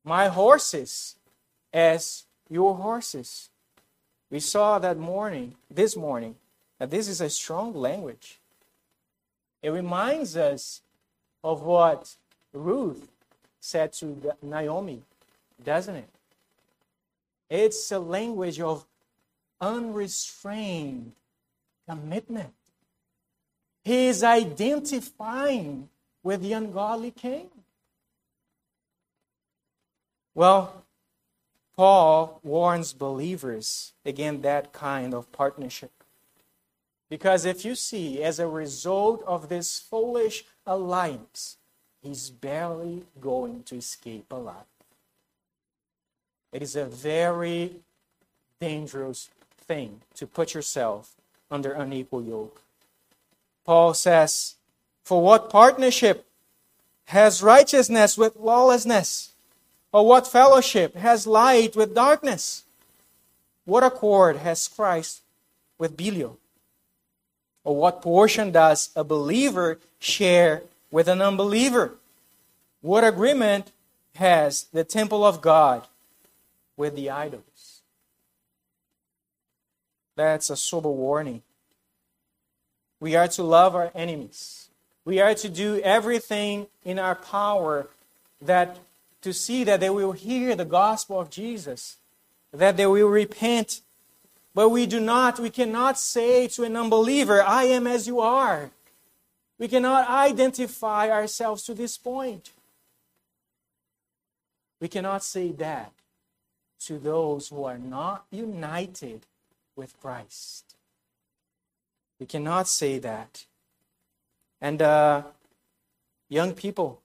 My 0.04 0.28
horses 0.28 1.16
as 1.72 2.24
your 2.50 2.74
horses. 2.74 3.48
We 4.30 4.40
saw 4.40 4.78
that 4.80 4.98
morning, 4.98 5.54
this 5.70 5.96
morning, 5.96 6.34
that 6.78 6.90
this 6.90 7.08
is 7.08 7.20
a 7.20 7.30
strong 7.30 7.74
language. 7.74 8.38
It 9.62 9.70
reminds 9.70 10.36
us 10.36 10.82
of 11.42 11.62
what 11.62 12.14
Ruth 12.52 13.08
said 13.60 13.92
to 13.94 14.34
Naomi, 14.42 15.02
doesn't 15.64 15.96
it? 15.96 16.08
It's 17.50 17.90
a 17.90 17.98
language 17.98 18.60
of 18.60 18.84
unrestrained 19.60 21.12
commitment. 21.88 22.52
He 23.84 24.06
is 24.08 24.22
identifying 24.22 25.88
with 26.22 26.42
the 26.42 26.52
ungodly 26.52 27.10
king. 27.10 27.48
Well, 30.34 30.84
Paul 31.76 32.38
warns 32.44 32.92
believers 32.92 33.94
against 34.04 34.42
that 34.42 34.72
kind 34.72 35.14
of 35.14 35.32
partnership. 35.32 35.97
Because 37.08 37.44
if 37.44 37.64
you 37.64 37.74
see, 37.74 38.22
as 38.22 38.38
a 38.38 38.46
result 38.46 39.22
of 39.26 39.48
this 39.48 39.78
foolish 39.78 40.44
alliance, 40.66 41.56
he's 42.02 42.30
barely 42.30 43.04
going 43.20 43.62
to 43.64 43.76
escape 43.76 44.30
alive. 44.30 44.64
It 46.52 46.62
is 46.62 46.76
a 46.76 46.84
very 46.84 47.76
dangerous 48.60 49.30
thing 49.58 50.00
to 50.14 50.26
put 50.26 50.54
yourself 50.54 51.14
under 51.50 51.72
unequal 51.72 52.22
yoke. 52.22 52.62
Paul 53.64 53.94
says, 53.94 54.54
For 55.04 55.22
what 55.22 55.50
partnership 55.50 56.26
has 57.06 57.42
righteousness 57.42 58.18
with 58.18 58.36
lawlessness? 58.36 59.32
Or 59.92 60.06
what 60.06 60.26
fellowship 60.26 60.94
has 60.96 61.26
light 61.26 61.74
with 61.74 61.94
darkness? 61.94 62.64
What 63.64 63.82
accord 63.82 64.36
has 64.36 64.68
Christ 64.68 65.22
with 65.78 65.96
Belial? 65.96 66.38
Or 67.68 67.76
what 67.76 68.00
portion 68.00 68.50
does 68.50 68.88
a 68.96 69.04
believer 69.04 69.78
share 69.98 70.62
with 70.90 71.06
an 71.06 71.20
unbeliever? 71.20 71.96
What 72.80 73.04
agreement 73.04 73.72
has 74.14 74.68
the 74.72 74.84
temple 74.84 75.22
of 75.22 75.42
God 75.42 75.86
with 76.78 76.96
the 76.96 77.10
idols? 77.10 77.82
That's 80.16 80.48
a 80.48 80.56
sober 80.56 80.88
warning. 80.88 81.42
We 83.00 83.14
are 83.16 83.28
to 83.28 83.42
love 83.42 83.74
our 83.74 83.92
enemies. 83.94 84.70
We 85.04 85.20
are 85.20 85.34
to 85.34 85.50
do 85.50 85.78
everything 85.84 86.68
in 86.86 86.98
our 86.98 87.16
power 87.16 87.90
that 88.40 88.78
to 89.20 89.34
see 89.34 89.62
that 89.64 89.80
they 89.80 89.90
will 89.90 90.12
hear 90.12 90.56
the 90.56 90.64
gospel 90.64 91.20
of 91.20 91.28
Jesus, 91.28 91.98
that 92.50 92.78
they 92.78 92.86
will 92.86 93.08
repent. 93.08 93.82
But 94.54 94.70
we 94.70 94.86
do 94.86 95.00
not, 95.00 95.38
we 95.38 95.50
cannot 95.50 95.98
say 95.98 96.48
to 96.48 96.64
an 96.64 96.76
unbeliever, 96.76 97.42
I 97.42 97.64
am 97.64 97.86
as 97.86 98.06
you 98.06 98.20
are. 98.20 98.70
We 99.58 99.68
cannot 99.68 100.08
identify 100.08 101.10
ourselves 101.10 101.62
to 101.64 101.74
this 101.74 101.98
point. 101.98 102.52
We 104.80 104.88
cannot 104.88 105.24
say 105.24 105.52
that 105.52 105.92
to 106.80 106.98
those 106.98 107.48
who 107.48 107.64
are 107.64 107.78
not 107.78 108.24
united 108.30 109.26
with 109.74 110.00
Christ. 110.00 110.76
We 112.20 112.26
cannot 112.26 112.68
say 112.68 112.98
that. 112.98 113.44
And 114.60 114.82
uh, 114.82 115.22
young 116.28 116.52
people, 116.52 117.00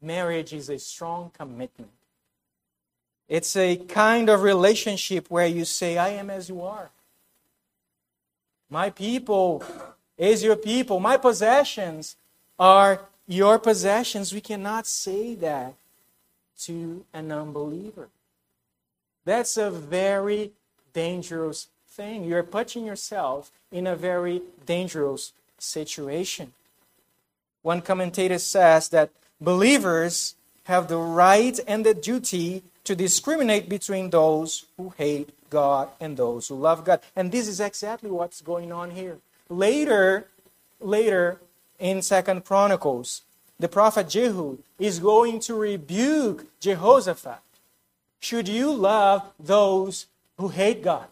marriage 0.00 0.52
is 0.52 0.68
a 0.68 0.78
strong 0.78 1.30
commitment. 1.36 1.90
It's 3.32 3.56
a 3.56 3.76
kind 3.76 4.28
of 4.28 4.42
relationship 4.42 5.30
where 5.30 5.46
you 5.46 5.64
say, 5.64 5.96
I 5.96 6.10
am 6.10 6.28
as 6.28 6.50
you 6.50 6.60
are. 6.60 6.90
My 8.68 8.90
people 8.90 9.64
is 10.18 10.44
your 10.44 10.54
people. 10.54 11.00
My 11.00 11.16
possessions 11.16 12.16
are 12.58 13.00
your 13.26 13.58
possessions. 13.58 14.34
We 14.34 14.42
cannot 14.42 14.86
say 14.86 15.34
that 15.36 15.72
to 16.64 17.06
an 17.14 17.32
unbeliever. 17.32 18.10
That's 19.24 19.56
a 19.56 19.70
very 19.70 20.50
dangerous 20.92 21.68
thing. 21.88 22.24
You're 22.24 22.42
putting 22.42 22.84
yourself 22.84 23.50
in 23.70 23.86
a 23.86 23.96
very 23.96 24.42
dangerous 24.66 25.32
situation. 25.56 26.52
One 27.62 27.80
commentator 27.80 28.38
says 28.38 28.90
that 28.90 29.08
believers 29.40 30.34
have 30.64 30.88
the 30.88 30.98
right 30.98 31.58
and 31.66 31.86
the 31.86 31.94
duty 31.94 32.62
to 32.84 32.96
discriminate 32.96 33.68
between 33.68 34.10
those 34.10 34.66
who 34.76 34.92
hate 34.96 35.30
God 35.50 35.88
and 36.00 36.16
those 36.16 36.48
who 36.48 36.56
love 36.56 36.84
God. 36.84 37.00
And 37.14 37.30
this 37.30 37.46
is 37.48 37.60
exactly 37.60 38.10
what's 38.10 38.40
going 38.40 38.72
on 38.72 38.90
here. 38.90 39.18
Later, 39.48 40.28
later 40.80 41.40
in 41.78 42.02
Second 42.02 42.44
Chronicles, 42.44 43.22
the 43.58 43.68
prophet 43.68 44.08
Jehu 44.08 44.58
is 44.78 44.98
going 44.98 45.40
to 45.40 45.54
rebuke 45.54 46.46
Jehoshaphat. 46.60 47.38
Should 48.20 48.48
you 48.48 48.72
love 48.72 49.22
those 49.38 50.06
who 50.38 50.48
hate 50.48 50.82
God? 50.82 51.06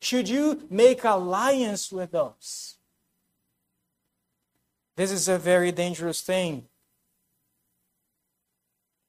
Should 0.00 0.28
you 0.28 0.66
make 0.70 1.04
alliance 1.04 1.92
with 1.92 2.12
those? 2.12 2.74
This 4.96 5.10
is 5.10 5.28
a 5.28 5.38
very 5.38 5.72
dangerous 5.72 6.20
thing 6.20 6.64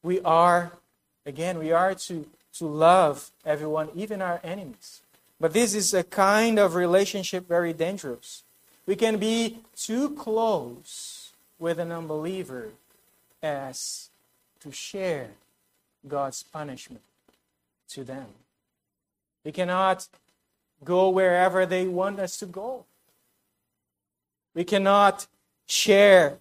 we 0.07 0.21
are, 0.21 0.71
again, 1.27 1.59
we 1.59 1.71
are 1.71 1.93
to, 1.93 2.25
to 2.53 2.65
love 2.65 3.29
everyone, 3.45 3.89
even 3.93 4.21
our 4.21 4.39
enemies. 4.43 5.01
But 5.39 5.53
this 5.53 5.75
is 5.75 5.93
a 5.93 6.03
kind 6.03 6.57
of 6.57 6.73
relationship 6.73 7.47
very 7.47 7.73
dangerous. 7.73 8.43
We 8.87 8.95
can 8.95 9.17
be 9.17 9.59
too 9.75 10.11
close 10.11 11.33
with 11.59 11.77
an 11.77 11.91
unbeliever 11.91 12.69
as 13.43 14.09
to 14.61 14.71
share 14.71 15.29
God's 16.07 16.41
punishment 16.43 17.03
to 17.89 18.03
them. 18.03 18.27
We 19.43 19.51
cannot 19.51 20.07
go 20.83 21.09
wherever 21.09 21.65
they 21.65 21.87
want 21.87 22.19
us 22.19 22.37
to 22.37 22.45
go. 22.45 22.85
We 24.53 24.63
cannot 24.63 25.27
share 25.67 26.37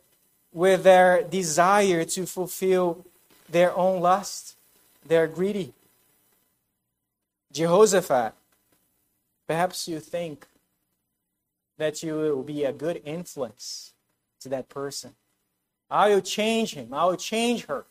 with 0.53 0.85
their 0.85 1.22
desire 1.22 2.05
to 2.05 2.27
fulfill 2.27 3.05
their 3.49 3.77
own 3.77 4.01
lust. 4.01 4.56
They're 5.07 5.29
greedy. 5.29 5.73
Jehoshaphat, 7.53 8.35
perhaps 9.47 9.88
you 9.88 10.01
think 10.01 10.47
that 11.79 12.03
you 12.03 12.14
will 12.14 12.42
be 12.42 12.64
a 12.64 12.73
good 12.73 13.01
influence 13.05 13.92
to 14.40 14.49
that 14.49 14.69
person. 14.69 15.14
I 15.90 16.09
will 16.09 16.21
change 16.21 16.75
him. 16.75 16.92
I 16.92 17.05
will 17.05 17.16
change 17.16 17.66
her. 17.66 17.85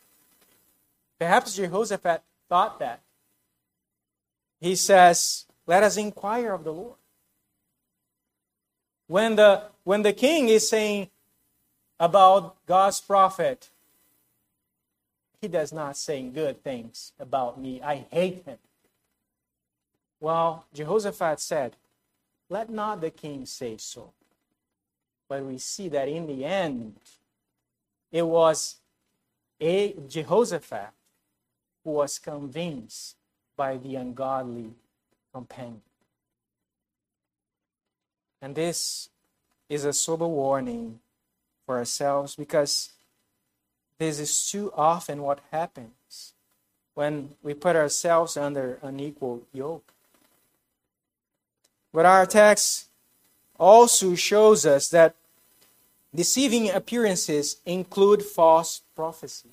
Perhaps 1.17 1.55
Jehoshaphat 1.55 2.21
thought 2.49 2.79
that. 2.79 3.01
He 4.59 4.75
says, 4.75 5.45
Let 5.65 5.83
us 5.83 5.97
inquire 5.97 6.53
of 6.53 6.63
the 6.63 6.73
Lord. 6.73 6.95
When 9.07 9.35
the, 9.35 9.63
when 9.83 10.01
the 10.01 10.13
king 10.13 10.49
is 10.49 10.67
saying 10.67 11.09
about 11.99 12.55
God's 12.65 12.99
prophet, 12.99 13.69
he 15.45 15.49
does 15.49 15.71
not 15.71 15.95
say 15.95 16.23
good 16.23 16.63
things 16.63 17.11
about 17.19 17.61
me. 17.61 17.79
I 17.79 18.07
hate 18.09 18.43
him. 18.45 18.57
Well, 20.19 20.65
Jehoshaphat 20.73 21.39
said, 21.39 21.75
Let 22.49 22.67
not 22.71 22.99
the 22.99 23.11
king 23.11 23.45
say 23.45 23.77
so. 23.77 24.11
But 25.29 25.45
we 25.45 25.59
see 25.59 25.87
that 25.89 26.07
in 26.07 26.25
the 26.25 26.43
end, 26.45 26.95
it 28.11 28.23
was 28.23 28.77
a 29.61 29.93
Jehoshaphat 30.09 30.89
who 31.83 31.91
was 31.91 32.17
convinced 32.17 33.15
by 33.55 33.77
the 33.77 33.97
ungodly 33.97 34.71
companion. 35.31 35.81
And 38.41 38.55
this 38.55 39.09
is 39.69 39.85
a 39.85 39.93
sober 39.93 40.27
warning 40.27 41.01
for 41.67 41.77
ourselves 41.77 42.35
because 42.35 42.94
this 43.97 44.19
is 44.19 44.49
too 44.49 44.71
often 44.75 45.21
what 45.21 45.39
happens 45.51 46.33
when 46.93 47.35
we 47.43 47.53
put 47.53 47.75
ourselves 47.75 48.37
under 48.37 48.79
an 48.81 48.99
equal 48.99 49.43
yoke. 49.53 49.93
But 51.93 52.05
our 52.05 52.25
text 52.25 52.87
also 53.57 54.15
shows 54.15 54.65
us 54.65 54.89
that 54.89 55.15
deceiving 56.13 56.69
appearances 56.69 57.57
include 57.65 58.23
false 58.23 58.81
prophecy. 58.95 59.49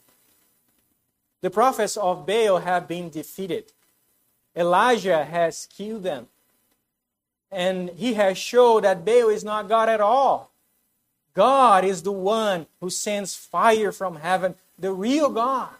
The 1.40 1.50
prophets 1.50 1.96
of 1.96 2.24
Baal 2.24 2.58
have 2.58 2.86
been 2.86 3.10
defeated. 3.10 3.72
Elijah 4.54 5.24
has 5.24 5.66
killed 5.66 6.04
them. 6.04 6.28
And 7.50 7.90
he 7.90 8.14
has 8.14 8.38
showed 8.38 8.84
that 8.84 9.04
Baal 9.04 9.28
is 9.28 9.44
not 9.44 9.68
God 9.68 9.88
at 9.88 10.00
all. 10.00 10.51
God 11.34 11.84
is 11.84 12.02
the 12.02 12.12
one 12.12 12.66
who 12.80 12.90
sends 12.90 13.34
fire 13.34 13.92
from 13.92 14.16
heaven, 14.16 14.54
the 14.78 14.92
real 14.92 15.30
God. 15.30 15.70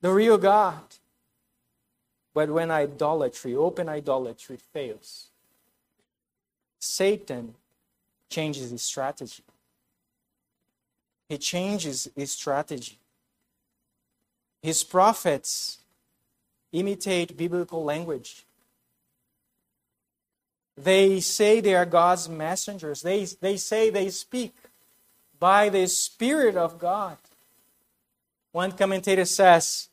The 0.00 0.12
real 0.12 0.38
God. 0.38 0.82
But 2.34 2.48
when 2.50 2.70
idolatry, 2.70 3.54
open 3.54 3.88
idolatry, 3.88 4.56
fails, 4.56 5.28
Satan 6.78 7.54
changes 8.30 8.70
his 8.70 8.82
strategy. 8.82 9.44
He 11.28 11.38
changes 11.38 12.08
his 12.16 12.32
strategy. 12.32 12.98
His 14.62 14.82
prophets 14.82 15.78
imitate 16.72 17.36
biblical 17.36 17.84
language. 17.84 18.44
They 20.76 21.20
say 21.20 21.60
they 21.60 21.74
are 21.74 21.86
God's 21.86 22.28
messengers. 22.28 23.02
They, 23.02 23.24
they 23.40 23.56
say 23.56 23.90
they 23.90 24.10
speak 24.10 24.54
by 25.38 25.68
the 25.68 25.86
Spirit 25.86 26.56
of 26.56 26.78
God. 26.78 27.18
One 28.52 28.72
commentator 28.72 29.24
says, 29.24 29.88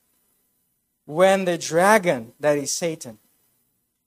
when 1.06 1.46
the 1.46 1.58
dragon, 1.58 2.34
that 2.40 2.58
is 2.58 2.72
Satan, 2.72 3.18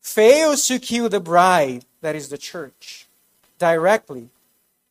fails 0.01 0.69
to 0.69 0.79
kill 0.79 1.09
the 1.09 1.21
bride, 1.21 1.85
that 2.01 2.15
is 2.15 2.29
the 2.29 2.39
church, 2.39 3.07
directly, 3.59 4.29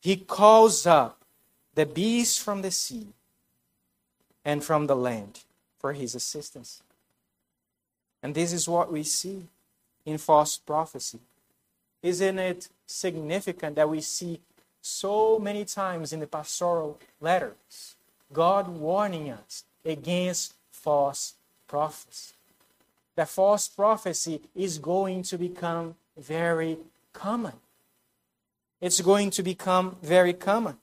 he 0.02 0.18
calls 0.18 0.86
up 0.86 1.20
the 1.76 1.86
beast 1.86 2.42
from 2.42 2.64
the 2.64 2.72
sea 2.72 3.08
and 4.44 4.64
from 4.64 4.88
the 4.88 4.96
land 4.96 5.42
for 5.80 5.94
his 5.94 6.16
assistance. 6.16 6.82
And 8.22 8.36
this 8.36 8.52
is 8.52 8.68
what 8.68 8.92
we 8.92 9.04
see 9.04 9.48
in 10.06 10.18
false 10.18 10.58
prophecy. 10.58 11.20
Isn't 12.04 12.40
it 12.40 12.70
significant 12.86 13.76
that 13.76 13.90
we 13.90 14.02
see 14.02 14.40
so 14.82 15.38
many 15.40 15.66
times 15.66 16.14
in 16.14 16.20
the 16.20 16.28
pastoral 16.28 17.00
letters 17.20 17.96
God 18.34 18.68
warning 18.68 19.30
us 19.30 19.64
against 19.86 20.54
false 20.72 21.36
prophecy? 21.68 22.34
That 23.16 23.30
false 23.30 23.68
prophecy 23.68 24.42
is 24.56 24.78
going 24.78 25.24
to 25.24 25.38
become 25.38 25.96
very 26.18 26.78
common. 27.14 27.54
It's 28.80 29.02
going 29.02 29.30
to 29.32 29.44
become 29.44 29.98
very 30.02 30.34
common. 30.34 30.78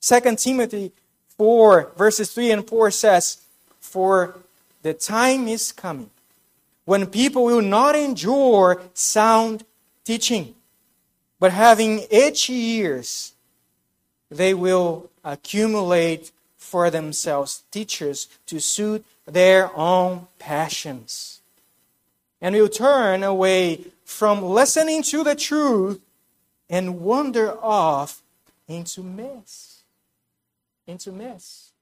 2 0.00 0.36
Timothy 0.36 0.92
4, 1.38 1.92
verses 1.96 2.32
3 2.32 2.50
and 2.50 2.68
4 2.68 2.90
says, 2.90 3.38
For 3.80 4.36
the 4.82 4.92
time 4.92 5.48
is 5.48 5.72
coming 5.72 6.10
when 6.84 7.06
people 7.06 7.44
will 7.44 7.62
not 7.62 7.94
endure 7.94 8.82
sound 8.94 9.64
teaching, 10.04 10.54
but 11.40 11.52
having 11.52 12.06
itchy 12.10 12.78
ears, 12.78 13.32
they 14.30 14.54
will 14.54 15.10
accumulate 15.24 16.32
for 16.56 16.90
themselves 16.90 17.62
teachers 17.70 18.28
to 18.46 18.60
suit 18.60 19.04
their 19.26 19.74
own 19.76 20.26
passions, 20.38 21.40
and 22.40 22.54
will 22.54 22.68
turn 22.68 23.22
away 23.22 23.84
from 24.04 24.42
listening 24.42 25.02
to 25.02 25.22
the 25.22 25.34
truth 25.34 26.00
and 26.68 27.00
wander 27.00 27.52
off 27.62 28.22
into 28.66 29.02
mess. 29.02 29.82
Into 30.86 31.12
mess. 31.12 31.72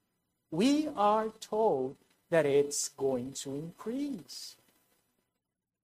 We 0.50 0.88
are 0.96 1.28
told 1.40 1.96
that 2.30 2.46
it's 2.46 2.88
going 2.90 3.32
to 3.32 3.54
increase. 3.54 4.56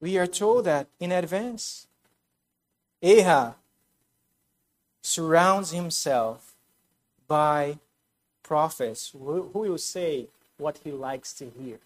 We 0.00 0.18
are 0.18 0.26
told 0.26 0.64
that 0.64 0.88
in 0.98 1.12
advance. 1.12 1.86
Ahab 3.00 3.54
surrounds 5.02 5.72
himself 5.72 6.54
by 7.28 7.78
prophets 8.42 9.10
who 9.10 9.50
will 9.52 9.78
say 9.78 10.28
what 10.58 10.78
he 10.84 10.92
likes 10.92 11.32
to 11.34 11.50
hear. 11.58 11.78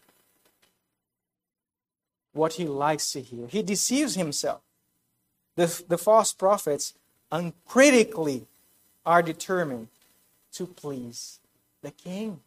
What 2.33 2.55
he 2.55 2.66
likes 2.66 3.12
to 3.12 3.22
hear. 3.22 3.46
He 3.48 3.62
deceives 3.62 4.14
himself. 4.14 4.61
The, 5.57 5.83
the 5.88 5.98
false 5.98 6.33
prophets 6.33 6.94
uncritically 7.33 8.46
are 9.05 9.22
determined 9.22 9.88
to 10.52 10.66
please 10.66 11.38
the 11.83 11.90
king. 11.90 12.40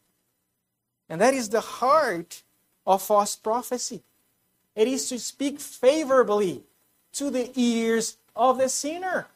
And 1.10 1.19
that 1.19 1.34
is 1.34 1.49
the 1.49 1.62
heart 1.62 2.43
of 2.86 3.01
false 3.01 3.36
prophecy. 3.36 4.03
It 4.75 4.88
is 4.88 5.10
to 5.10 5.19
speak 5.19 5.60
favorably 5.60 6.63
to 7.13 7.29
the 7.29 7.51
ears 7.55 8.17
of 8.36 8.60
the 8.60 8.69
sinner. 8.69 9.27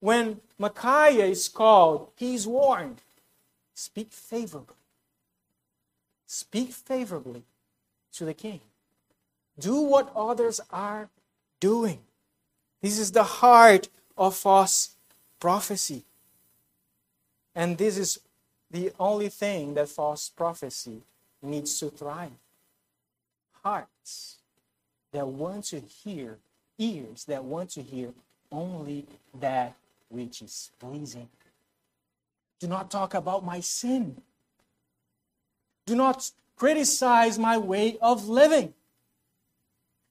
When 0.00 0.40
Micaiah 0.58 1.26
is 1.26 1.48
called, 1.48 2.10
he 2.16 2.34
is 2.34 2.46
warned 2.46 3.02
speak 3.74 4.12
favorably. 4.12 4.74
Speak 6.26 6.72
favorably 6.72 7.44
to 8.12 8.24
the 8.24 8.34
king. 8.34 8.60
Do 9.58 9.80
what 9.80 10.12
others 10.14 10.60
are 10.70 11.08
doing. 11.60 12.00
This 12.82 12.98
is 12.98 13.12
the 13.12 13.24
heart 13.24 13.88
of 14.16 14.36
false 14.36 14.94
prophecy. 15.40 16.04
And 17.54 17.78
this 17.78 17.96
is 17.98 18.20
the 18.70 18.92
only 19.00 19.28
thing 19.28 19.74
that 19.74 19.88
false 19.88 20.28
prophecy 20.28 21.02
needs 21.42 21.78
to 21.80 21.90
thrive. 21.90 22.32
Hearts 23.62 24.36
that 25.12 25.26
want 25.26 25.64
to 25.66 25.80
hear, 25.80 26.38
ears 26.78 27.24
that 27.24 27.42
want 27.42 27.70
to 27.70 27.82
hear 27.82 28.12
only 28.52 29.06
that 29.40 29.74
which 30.08 30.42
is 30.42 30.70
pleasing. 30.78 31.28
Do 32.60 32.66
not 32.66 32.90
talk 32.90 33.14
about 33.14 33.44
my 33.44 33.60
sin. 33.60 34.20
Do 35.86 35.94
not 35.94 36.30
criticize 36.56 37.38
my 37.38 37.56
way 37.56 37.98
of 38.02 38.28
living. 38.28 38.74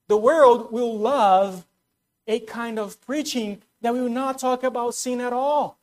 The 0.08 0.16
world 0.16 0.72
will 0.72 0.98
love 0.98 1.66
a 2.26 2.40
kind 2.40 2.78
of 2.78 3.00
preaching 3.00 3.62
that 3.80 3.92
will 3.92 4.08
not 4.08 4.38
talk 4.38 4.64
about 4.64 4.94
sin 4.94 5.20
at 5.20 5.32
all. 5.32 5.78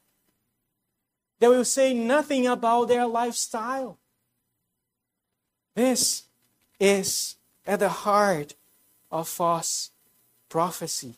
They 1.39 1.47
will 1.47 1.65
say 1.65 1.93
nothing 1.93 2.47
about 2.47 2.87
their 2.87 3.05
lifestyle. 3.05 3.97
This 5.75 6.23
is 6.79 7.35
at 7.67 7.79
the 7.79 7.89
heart 7.89 8.55
of 9.11 9.27
false 9.27 9.91
prophecy 10.49 11.15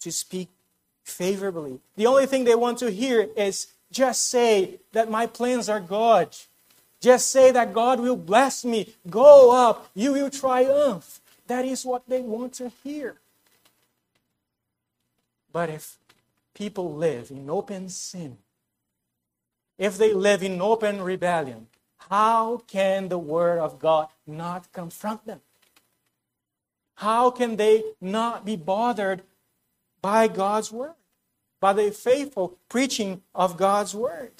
to 0.00 0.10
speak 0.10 0.48
favorably. 1.06 1.78
The 1.96 2.06
only 2.06 2.26
thing 2.26 2.44
they 2.44 2.54
want 2.54 2.78
to 2.78 2.90
hear 2.90 3.28
is 3.36 3.68
just 3.90 4.28
say 4.28 4.80
that 4.92 5.10
my 5.10 5.26
plans 5.26 5.68
are 5.68 5.80
good. 5.80 6.28
Just 7.00 7.30
say 7.30 7.52
that 7.52 7.72
God 7.72 8.00
will 8.00 8.16
bless 8.16 8.64
me. 8.64 8.94
Go 9.08 9.52
up, 9.52 9.88
you 9.94 10.12
will 10.12 10.30
triumph. 10.30 11.20
That 11.46 11.64
is 11.64 11.86
what 11.86 12.02
they 12.08 12.20
want 12.20 12.54
to 12.54 12.72
hear. 12.82 13.16
But 15.52 15.70
if 15.70 15.96
people 16.54 16.94
live 16.94 17.30
in 17.30 17.48
open 17.48 17.88
sin, 17.88 18.38
if 19.78 19.96
they 19.96 20.12
live 20.12 20.42
in 20.42 20.60
open 20.60 21.00
rebellion, 21.02 21.68
how 22.10 22.62
can 22.66 23.08
the 23.08 23.18
Word 23.18 23.58
of 23.58 23.78
God 23.78 24.08
not 24.26 24.72
confront 24.72 25.26
them? 25.26 25.40
How 26.96 27.30
can 27.30 27.56
they 27.56 27.84
not 28.00 28.44
be 28.44 28.56
bothered 28.56 29.22
by 30.06 30.28
God's 30.28 30.70
Word, 30.70 30.94
by 31.58 31.72
the 31.72 31.90
faithful 31.90 32.56
preaching 32.68 33.22
of 33.34 33.56
God's 33.56 33.92
Word? 33.92 34.30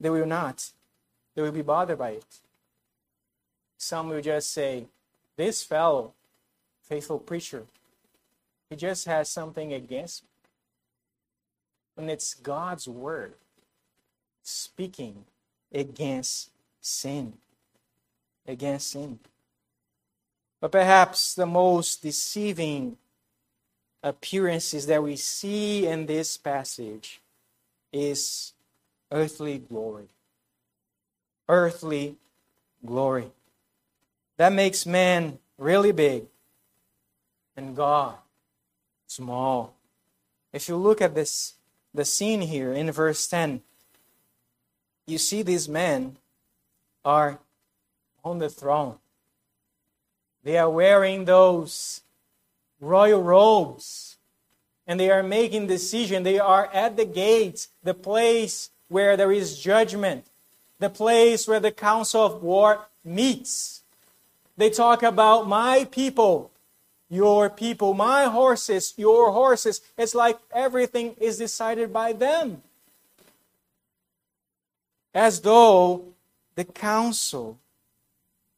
They 0.00 0.08
will 0.08 0.24
not. 0.24 0.70
They 1.34 1.42
will 1.42 1.52
be 1.52 1.60
bothered 1.60 1.98
by 1.98 2.12
it. 2.12 2.40
Some 3.76 4.08
will 4.08 4.22
just 4.22 4.50
say, 4.50 4.86
This 5.36 5.62
fellow 5.62 6.14
faithful 6.80 7.18
preacher. 7.18 7.66
He 8.70 8.76
just 8.76 9.04
has 9.04 9.28
something 9.28 9.74
against 9.74 10.22
me. 10.22 10.28
And 11.98 12.10
it's 12.10 12.32
God's 12.32 12.88
word 12.88 13.34
speaking 14.42 15.26
against 15.70 16.48
sin. 16.80 17.34
Against 18.48 18.92
sin. 18.92 19.18
But 20.62 20.70
perhaps 20.70 21.34
the 21.34 21.44
most 21.44 22.02
deceiving 22.02 22.96
appearances 24.00 24.86
that 24.86 25.02
we 25.02 25.16
see 25.16 25.88
in 25.88 26.06
this 26.06 26.36
passage 26.36 27.20
is 27.92 28.52
earthly 29.10 29.58
glory. 29.58 30.06
Earthly 31.48 32.14
glory. 32.86 33.32
That 34.36 34.52
makes 34.52 34.86
man 34.86 35.40
really 35.58 35.90
big 35.90 36.26
and 37.56 37.74
God 37.74 38.14
small. 39.08 39.74
If 40.52 40.68
you 40.68 40.76
look 40.76 41.02
at 41.02 41.16
this 41.16 41.54
the 41.92 42.04
scene 42.04 42.40
here 42.40 42.72
in 42.72 42.88
verse 42.92 43.26
10, 43.26 43.62
you 45.08 45.18
see 45.18 45.42
these 45.42 45.68
men 45.68 46.18
are 47.04 47.40
on 48.24 48.38
the 48.38 48.48
throne. 48.48 48.98
They 50.44 50.58
are 50.58 50.70
wearing 50.70 51.24
those 51.24 52.00
royal 52.80 53.22
robes 53.22 54.16
and 54.86 54.98
they 54.98 55.10
are 55.10 55.22
making 55.22 55.68
decision. 55.68 56.22
They 56.22 56.38
are 56.38 56.66
at 56.72 56.96
the 56.96 57.04
gates, 57.04 57.68
the 57.82 57.94
place 57.94 58.70
where 58.88 59.16
there 59.16 59.32
is 59.32 59.58
judgment, 59.58 60.26
the 60.78 60.90
place 60.90 61.46
where 61.46 61.60
the 61.60 61.70
council 61.70 62.26
of 62.26 62.42
war 62.42 62.86
meets. 63.04 63.82
They 64.56 64.70
talk 64.70 65.02
about 65.02 65.48
my 65.48 65.86
people, 65.90 66.50
your 67.08 67.48
people, 67.48 67.94
my 67.94 68.24
horses, 68.24 68.94
your 68.96 69.30
horses. 69.30 69.80
It's 69.96 70.14
like 70.14 70.38
everything 70.52 71.14
is 71.18 71.38
decided 71.38 71.92
by 71.92 72.12
them. 72.12 72.62
As 75.14 75.40
though 75.40 76.04
the 76.54 76.64
council, 76.64 77.58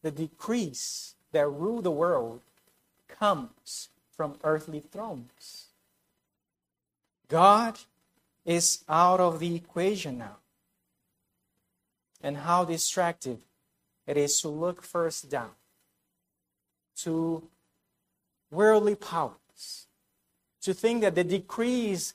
the 0.03 0.11
decrees 0.11 1.14
that 1.35 1.47
rule 1.49 1.83
the 1.83 1.91
world, 1.91 2.41
comes 3.09 3.91
from 4.17 4.37
earthly 4.43 4.81
thrones. 4.81 5.67
God 7.29 7.79
is 8.45 8.85
out 8.89 9.21
of 9.21 9.41
the 9.41 9.55
equation 9.55 10.19
now. 10.19 10.37
And 12.23 12.39
how 12.39 12.65
distractive 12.65 13.39
it 14.07 14.17
is 14.17 14.41
to 14.41 14.49
look 14.49 14.83
first 14.83 15.29
down 15.29 15.51
to 16.97 17.43
worldly 18.51 18.95
powers, 18.95 19.87
to 20.63 20.73
think 20.73 21.03
that 21.03 21.15
the 21.15 21.25
decrees 21.25 22.15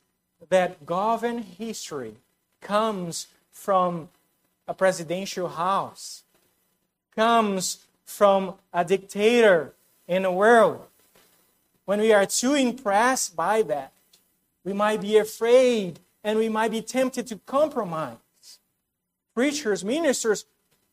that 0.49 0.85
govern 0.85 1.39
history 1.39 2.15
comes 2.61 3.27
from 3.51 4.09
a 4.67 4.73
presidential 4.73 5.49
house, 5.49 6.23
comes 7.15 7.85
from 8.09 8.55
a 8.73 8.83
dictator 8.83 9.73
in 10.07 10.23
the 10.23 10.31
world, 10.31 10.85
when 11.85 12.01
we 12.01 12.11
are 12.11 12.25
too 12.25 12.55
impressed 12.55 13.35
by 13.35 13.61
that, 13.61 13.93
we 14.63 14.73
might 14.73 14.99
be 14.99 15.17
afraid 15.17 15.99
and 16.23 16.37
we 16.37 16.49
might 16.49 16.71
be 16.71 16.81
tempted 16.81 17.27
to 17.27 17.37
compromise. 17.45 18.17
Preachers, 19.33 19.85
ministers 19.85 20.45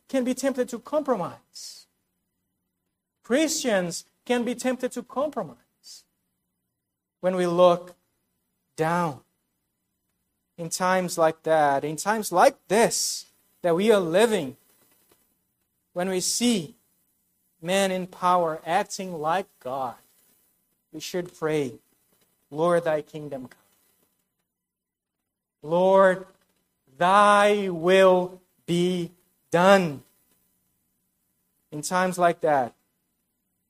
can 0.08 0.24
be 0.24 0.34
tempted 0.34 0.68
to 0.68 0.78
compromise. 0.78 1.86
Christians 3.24 4.04
can 4.24 4.44
be 4.44 4.54
tempted 4.54 4.92
to 4.92 5.02
compromise 5.02 6.04
when 7.20 7.34
we 7.34 7.46
look 7.46 7.96
down. 8.76 9.20
In 10.58 10.68
times 10.68 11.18
like 11.18 11.42
that, 11.42 11.82
in 11.82 11.96
times 11.96 12.30
like 12.30 12.56
this 12.68 13.26
that 13.62 13.74
we 13.74 13.90
are 13.90 14.00
living, 14.00 14.56
when 15.92 16.08
we 16.08 16.20
see 16.20 16.75
men 17.60 17.90
in 17.90 18.06
power 18.06 18.60
acting 18.64 19.20
like 19.20 19.46
God, 19.60 19.94
we 20.92 21.00
should 21.00 21.36
pray, 21.36 21.74
Lord, 22.50 22.84
thy 22.84 23.02
kingdom 23.02 23.48
come. 23.48 23.58
Lord, 25.62 26.26
thy 26.98 27.68
will 27.68 28.40
be 28.66 29.10
done. 29.50 30.02
In 31.72 31.82
times 31.82 32.18
like 32.18 32.40
that, 32.40 32.74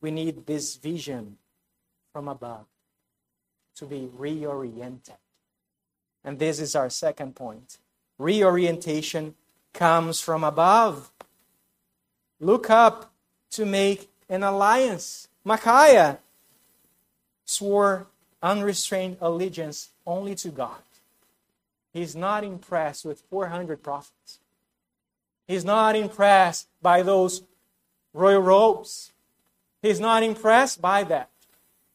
we 0.00 0.10
need 0.10 0.46
this 0.46 0.76
vision 0.76 1.38
from 2.12 2.28
above 2.28 2.66
to 3.76 3.86
be 3.86 4.08
reoriented. 4.18 5.16
And 6.24 6.38
this 6.38 6.60
is 6.60 6.74
our 6.74 6.90
second 6.90 7.36
point. 7.36 7.78
Reorientation 8.18 9.34
comes 9.72 10.20
from 10.20 10.44
above. 10.44 11.10
Look 12.40 12.68
up 12.70 13.12
to 13.50 13.66
make 13.66 14.10
an 14.28 14.42
alliance. 14.42 15.28
Micaiah 15.44 16.18
swore 17.44 18.06
unrestrained 18.42 19.16
allegiance 19.20 19.90
only 20.06 20.34
to 20.36 20.48
God. 20.48 20.82
He's 21.92 22.14
not 22.14 22.44
impressed 22.44 23.04
with 23.04 23.20
400 23.30 23.82
prophets. 23.82 24.38
He's 25.46 25.64
not 25.64 25.96
impressed 25.96 26.68
by 26.82 27.02
those 27.02 27.42
royal 28.12 28.42
robes. 28.42 29.12
He's 29.80 30.00
not 30.00 30.22
impressed 30.22 30.82
by 30.82 31.04
that. 31.04 31.30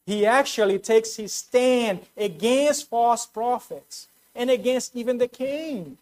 He 0.06 0.26
actually 0.26 0.78
takes 0.78 1.16
his 1.16 1.32
stand 1.32 2.00
against 2.16 2.88
false 2.88 3.26
prophets 3.26 4.08
and 4.34 4.50
against 4.50 4.96
even 4.96 5.18
the 5.18 5.28
king. 5.28 5.98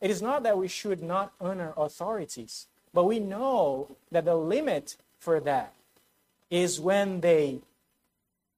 It 0.00 0.10
is 0.10 0.22
not 0.22 0.42
that 0.44 0.56
we 0.56 0.68
should 0.68 1.02
not 1.02 1.32
honor 1.40 1.72
authorities, 1.76 2.66
but 2.96 3.04
we 3.04 3.20
know 3.20 3.94
that 4.10 4.24
the 4.24 4.34
limit 4.34 4.96
for 5.18 5.38
that 5.40 5.74
is 6.48 6.80
when 6.80 7.20
they 7.20 7.58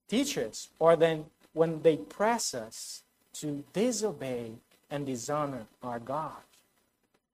teach 0.06 0.38
us 0.38 0.68
or 0.78 0.94
then 0.94 1.24
when 1.54 1.82
they 1.82 1.96
press 1.96 2.54
us 2.54 3.02
to 3.32 3.64
disobey 3.72 4.52
and 4.88 5.06
dishonor 5.06 5.66
our 5.82 5.98
God. 5.98 6.46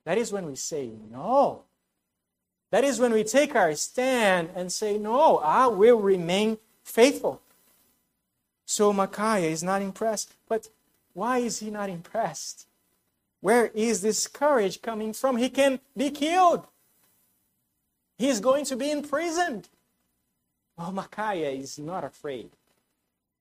That 0.07 0.17
is 0.17 0.33
when 0.33 0.47
we 0.47 0.57
say 0.57 0.93
no. 1.13 1.65
That 2.71 2.85
is 2.85 2.99
when 2.99 3.13
we 3.13 3.23
take 3.23 3.55
our 3.55 3.75
stand 3.75 4.49
and 4.55 4.73
say, 4.73 4.97
No, 4.97 5.37
I 5.41 5.67
will 5.67 6.01
remain 6.01 6.57
faithful. 6.85 7.43
So 8.65 8.95
Micaiah 8.95 9.51
is 9.51 9.63
not 9.63 9.83
impressed. 9.83 10.33
But 10.49 10.69
why 11.13 11.41
is 11.41 11.59
he 11.59 11.69
not 11.69 11.91
impressed? 11.91 12.67
Where 13.43 13.67
is 13.75 14.01
this 14.01 14.27
courage 14.27 14.81
coming 14.81 15.13
from? 15.13 15.37
He 15.37 15.51
can 15.51 15.81
be 15.95 16.09
killed. 16.09 16.67
He's 18.19 18.41
going 18.41 18.65
to 18.67 18.77
be 18.77 18.91
imprisoned. 18.91 19.69
Well, 20.77 20.93
Micaiah 20.93 21.51
is 21.51 21.79
not 21.79 22.05
afraid. 22.05 22.51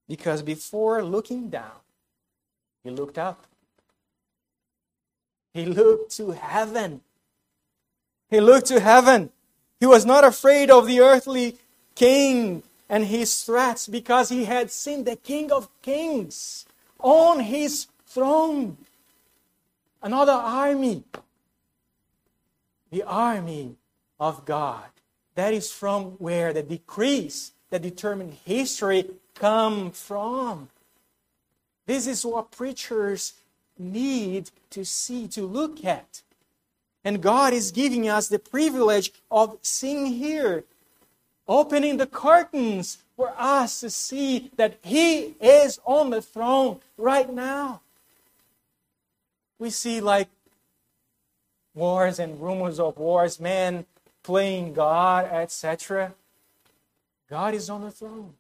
Because 0.07 0.41
before 0.41 1.03
looking 1.03 1.49
down, 1.49 1.81
he 2.83 2.89
looked 2.89 3.17
up. 3.17 3.45
He 5.53 5.65
looked 5.65 6.11
to 6.17 6.31
heaven. 6.31 7.01
He 8.29 8.41
looked 8.41 8.67
to 8.67 8.79
heaven. 8.79 9.31
He 9.79 9.85
was 9.85 10.05
not 10.05 10.23
afraid 10.23 10.71
of 10.71 10.87
the 10.87 10.99
earthly 10.99 11.57
king 11.95 12.63
and 12.89 13.05
his 13.05 13.43
threats 13.43 13.87
because 13.87 14.29
he 14.29 14.45
had 14.45 14.71
seen 14.71 15.03
the 15.03 15.15
King 15.15 15.51
of 15.51 15.69
Kings 15.81 16.65
on 16.99 17.39
his 17.39 17.87
throne. 18.05 18.77
Another 20.01 20.33
army. 20.33 21.03
The 22.91 23.03
army 23.03 23.75
of 24.19 24.45
God. 24.45 24.85
That 25.35 25.53
is 25.53 25.71
from 25.71 26.11
where 26.19 26.53
the 26.53 26.63
decrees 26.63 27.53
that 27.69 27.81
determine 27.81 28.37
history 28.45 29.09
come 29.33 29.91
from. 29.91 30.69
This 31.85 32.07
is 32.07 32.25
what 32.25 32.51
preachers 32.51 33.33
need 33.77 34.51
to 34.69 34.85
see, 34.85 35.27
to 35.29 35.45
look 35.45 35.83
at. 35.83 36.21
And 37.03 37.21
God 37.21 37.53
is 37.53 37.71
giving 37.71 38.07
us 38.07 38.27
the 38.27 38.39
privilege 38.39 39.11
of 39.29 39.57
seeing 39.61 40.05
here, 40.05 40.63
opening 41.47 41.97
the 41.97 42.07
curtains 42.07 42.99
for 43.17 43.33
us 43.37 43.81
to 43.81 43.89
see 43.89 44.51
that 44.55 44.77
He 44.83 45.35
is 45.41 45.79
on 45.85 46.11
the 46.11 46.21
throne 46.21 46.79
right 46.97 47.31
now. 47.31 47.81
We 49.59 49.69
see 49.69 49.99
like 49.99 50.29
wars 51.75 52.19
and 52.19 52.39
rumors 52.41 52.79
of 52.79 52.97
wars, 52.97 53.39
men 53.39 53.85
playing 54.23 54.73
God, 54.73 55.25
etc. 55.25 56.13
God 57.29 57.53
is 57.53 57.69
on 57.69 57.81
the 57.81 57.91
throne. 57.91 58.33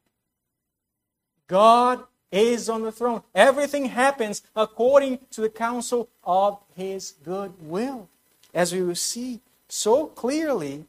God 1.47 2.03
is 2.31 2.69
on 2.69 2.81
the 2.81 2.91
throne. 2.91 3.21
Everything 3.35 3.85
happens 3.85 4.41
according 4.55 5.19
to 5.31 5.41
the 5.41 5.49
counsel 5.49 6.09
of 6.23 6.57
his 6.75 7.13
good 7.23 7.53
will, 7.61 8.09
as 8.53 8.73
we 8.73 8.81
will 8.81 8.95
see 8.95 9.41
so 9.67 10.07
clearly 10.07 10.85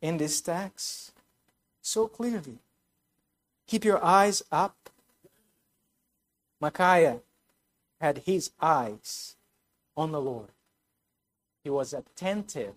in 0.00 0.16
this 0.16 0.40
text. 0.40 1.12
So 1.82 2.06
clearly. 2.06 2.58
Keep 3.66 3.84
your 3.84 4.02
eyes 4.02 4.42
up. 4.50 4.90
Micaiah 6.60 7.20
had 8.00 8.18
his 8.18 8.50
eyes 8.60 9.36
on 9.96 10.12
the 10.12 10.20
Lord. 10.20 10.48
He 11.62 11.70
was 11.70 11.92
attentive 11.92 12.74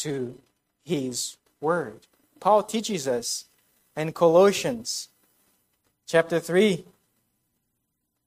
to 0.00 0.38
his 0.84 1.36
word. 1.60 2.06
Paul 2.38 2.62
teaches 2.62 3.06
us 3.06 3.46
in 3.96 4.12
Colossians 4.12 5.08
Chapter 6.10 6.40
3 6.40 6.84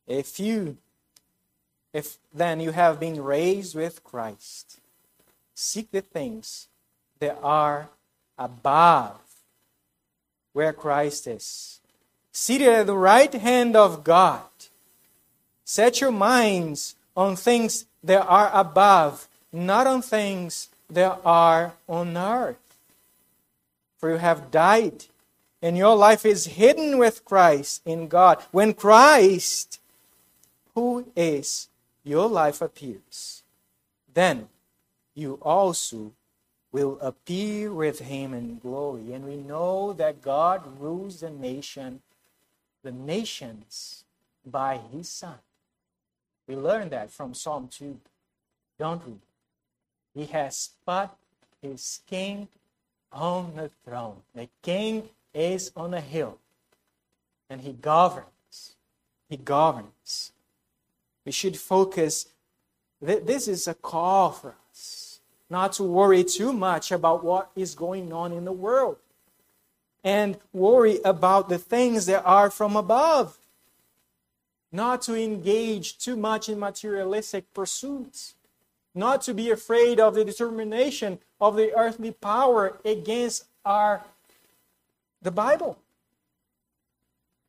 If 0.07 0.39
you, 0.39 0.77
if 1.91 2.17
then 2.33 2.61
you 2.61 2.71
have 2.71 2.97
been 2.97 3.21
raised 3.21 3.75
with 3.75 4.05
Christ, 4.05 4.79
seek 5.53 5.91
the 5.91 5.99
things 5.99 6.69
that 7.19 7.37
are 7.43 7.89
above 8.37 9.19
where 10.53 10.71
Christ 10.71 11.27
is, 11.27 11.81
seated 12.31 12.69
at 12.69 12.87
the 12.87 12.97
right 12.97 13.33
hand 13.33 13.75
of 13.75 14.05
God. 14.05 14.45
Set 15.65 15.99
your 15.99 16.11
minds 16.11 16.95
on 17.17 17.35
things 17.35 17.85
that 18.01 18.25
are 18.25 18.49
above, 18.53 19.27
not 19.51 19.87
on 19.87 20.01
things 20.01 20.69
that 20.89 21.19
are 21.23 21.73
on 21.87 22.17
earth. 22.17 22.57
For 23.97 24.11
you 24.11 24.17
have 24.17 24.51
died, 24.51 25.05
and 25.61 25.77
your 25.77 25.95
life 25.95 26.25
is 26.25 26.45
hidden 26.45 26.97
with 26.97 27.23
Christ 27.23 27.81
in 27.85 28.07
God. 28.07 28.43
When 28.51 28.73
Christ, 28.73 29.79
who 30.75 31.07
is 31.15 31.69
your 32.03 32.27
life, 32.27 32.61
appears, 32.61 33.43
then 34.13 34.49
you 35.15 35.39
also 35.41 36.11
will 36.71 36.97
appear 36.99 37.71
with 37.71 37.99
him 37.99 38.33
in 38.33 38.59
glory. 38.59 39.13
And 39.13 39.25
we 39.25 39.37
know 39.37 39.93
that 39.93 40.21
God 40.21 40.79
rules 40.79 41.21
the 41.21 41.29
nation, 41.29 42.01
the 42.83 42.91
nations, 42.91 44.03
by 44.45 44.79
his 44.91 45.07
Son. 45.07 45.37
We 46.47 46.55
learn 46.55 46.89
that 46.89 47.09
from 47.09 47.33
Psalm 47.33 47.69
2, 47.71 47.97
don't 48.77 49.07
we? 49.07 49.13
He 50.13 50.25
has 50.27 50.69
put 50.85 51.09
his 51.61 52.01
king 52.07 52.47
on 53.11 53.55
the 53.55 53.69
throne. 53.85 54.17
The 54.35 54.49
king 54.61 55.09
is 55.33 55.71
on 55.75 55.93
a 55.93 56.01
hill, 56.01 56.37
and 57.49 57.61
he 57.61 57.73
governs. 57.73 58.75
He 59.29 59.37
governs. 59.37 60.31
We 61.25 61.31
should 61.31 61.57
focus. 61.57 62.27
This 63.01 63.47
is 63.47 63.67
a 63.67 63.73
call 63.73 64.31
for 64.31 64.55
us 64.71 65.19
not 65.49 65.73
to 65.73 65.83
worry 65.83 66.23
too 66.23 66.51
much 66.51 66.91
about 66.91 67.23
what 67.23 67.51
is 67.55 67.75
going 67.75 68.11
on 68.11 68.31
in 68.31 68.43
the 68.43 68.51
world 68.51 68.97
and 70.03 70.37
worry 70.51 70.99
about 71.05 71.47
the 71.47 71.59
things 71.59 72.07
that 72.07 72.23
are 72.25 72.49
from 72.49 72.75
above 72.75 73.37
not 74.71 75.03
to 75.03 75.13
engage 75.15 75.99
too 75.99 76.15
much 76.15 76.49
in 76.49 76.59
materialistic 76.59 77.53
pursuits, 77.53 78.33
not 78.95 79.21
to 79.23 79.33
be 79.33 79.49
afraid 79.49 79.99
of 79.99 80.13
the 80.15 80.23
determination 80.23 81.19
of 81.41 81.55
the 81.55 81.75
earthly 81.75 82.11
power 82.11 82.77
against 82.85 83.45
our 83.65 84.03
the 85.21 85.31
Bible. 85.31 85.77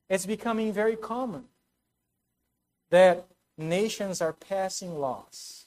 It's 0.08 0.26
becoming 0.26 0.72
very 0.72 0.96
common 0.96 1.44
that 2.90 3.26
nations 3.58 4.20
are 4.20 4.32
passing 4.32 4.98
laws 4.98 5.66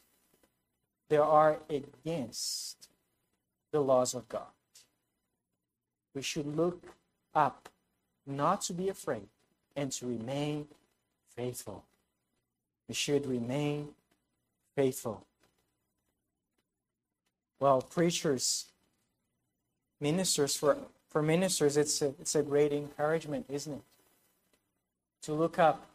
that 1.09 1.21
are 1.21 1.59
against 1.69 2.89
the 3.71 3.81
laws 3.81 4.13
of 4.13 4.27
God. 4.29 4.43
We 6.15 6.21
should 6.21 6.55
look 6.55 6.83
up, 7.35 7.69
not 8.25 8.61
to 8.61 8.73
be 8.73 8.89
afraid, 8.89 9.27
and 9.75 9.91
to 9.93 10.07
remain 10.07 10.67
faithful. 11.35 11.83
We 12.87 12.95
should 12.95 13.25
remain 13.25 13.89
faithful. 14.75 15.25
Well, 17.59 17.81
preachers, 17.81 18.65
ministers, 19.99 20.55
for, 20.55 20.77
for 21.09 21.21
ministers, 21.21 21.75
it's 21.75 22.01
a, 22.01 22.07
it's 22.19 22.35
a 22.35 22.43
great 22.43 22.71
encouragement, 22.71 23.45
isn't 23.49 23.73
it? 23.73 23.81
To 25.23 25.33
look 25.33 25.57
up, 25.57 25.87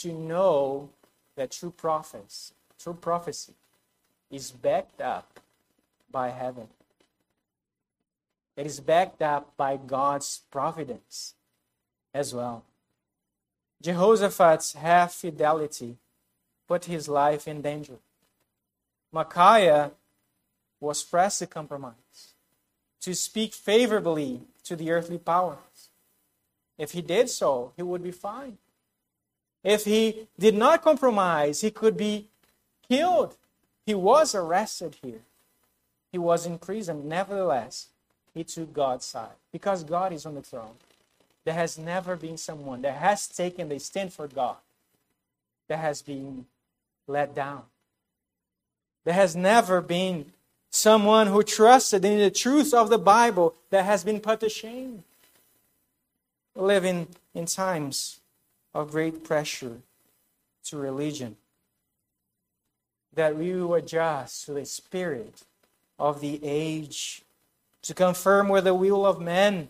to 0.00 0.12
know 0.12 0.90
that 1.36 1.50
true 1.50 1.70
prophets, 1.70 2.52
true 2.78 2.94
prophecy 2.94 3.54
is 4.30 4.50
backed 4.50 5.00
up 5.00 5.40
by 6.10 6.30
heaven. 6.30 6.68
It 8.56 8.66
is 8.66 8.80
backed 8.80 9.22
up 9.22 9.56
by 9.56 9.76
God's 9.76 10.42
providence 10.50 11.34
as 12.12 12.34
well. 12.34 12.64
Jehoshaphat's 13.82 14.74
half 14.74 15.12
fidelity 15.14 15.96
put 16.68 16.84
his 16.84 17.08
life 17.08 17.48
in 17.48 17.62
danger. 17.62 17.98
Micaiah 19.12 19.92
was 20.84 21.02
pressed 21.02 21.40
to 21.40 21.46
compromise, 21.46 22.34
to 23.00 23.14
speak 23.14 23.52
favorably 23.52 24.42
to 24.64 24.76
the 24.76 24.90
earthly 24.90 25.18
powers. 25.18 25.88
If 26.78 26.92
he 26.92 27.02
did 27.02 27.30
so, 27.30 27.72
he 27.76 27.82
would 27.82 28.02
be 28.02 28.10
fine. 28.10 28.58
If 29.62 29.84
he 29.84 30.28
did 30.38 30.54
not 30.54 30.82
compromise, 30.82 31.62
he 31.62 31.70
could 31.70 31.96
be 31.96 32.28
killed. 32.88 33.36
He 33.86 33.94
was 33.94 34.34
arrested 34.34 34.96
here. 35.02 35.22
He 36.12 36.18
was 36.18 36.46
in 36.46 36.58
prison. 36.58 37.08
Nevertheless, 37.08 37.88
he 38.34 38.44
took 38.44 38.72
God's 38.72 39.06
side 39.06 39.36
because 39.52 39.84
God 39.84 40.12
is 40.12 40.26
on 40.26 40.34
the 40.34 40.42
throne. 40.42 40.76
There 41.44 41.54
has 41.54 41.78
never 41.78 42.16
been 42.16 42.36
someone 42.36 42.82
that 42.82 42.96
has 42.96 43.28
taken 43.28 43.68
the 43.68 43.78
stand 43.78 44.12
for 44.12 44.26
God 44.26 44.56
that 45.68 45.78
has 45.78 46.02
been 46.02 46.46
let 47.06 47.34
down. 47.34 47.62
There 49.04 49.14
has 49.14 49.36
never 49.36 49.80
been 49.80 50.32
someone 50.74 51.28
who 51.28 51.40
trusted 51.42 52.04
in 52.04 52.18
the 52.18 52.30
truth 52.30 52.74
of 52.74 52.90
the 52.90 52.98
Bible 52.98 53.54
that 53.70 53.84
has 53.84 54.02
been 54.02 54.18
put 54.18 54.40
to 54.40 54.48
shame. 54.48 55.04
Living 56.56 57.06
in, 57.32 57.46
times 57.46 58.18
of 58.74 58.90
great 58.90 59.22
pressure 59.22 59.78
to 60.64 60.76
religion 60.76 61.36
that 63.14 63.36
we 63.36 63.54
will 63.54 63.74
adjust 63.74 64.46
to 64.46 64.52
the 64.52 64.64
spirit 64.64 65.42
of 65.98 66.20
the 66.20 66.40
age 66.42 67.22
to 67.82 67.94
confirm 67.94 68.48
with 68.48 68.64
the 68.64 68.74
will 68.74 69.06
of 69.06 69.20
men 69.20 69.68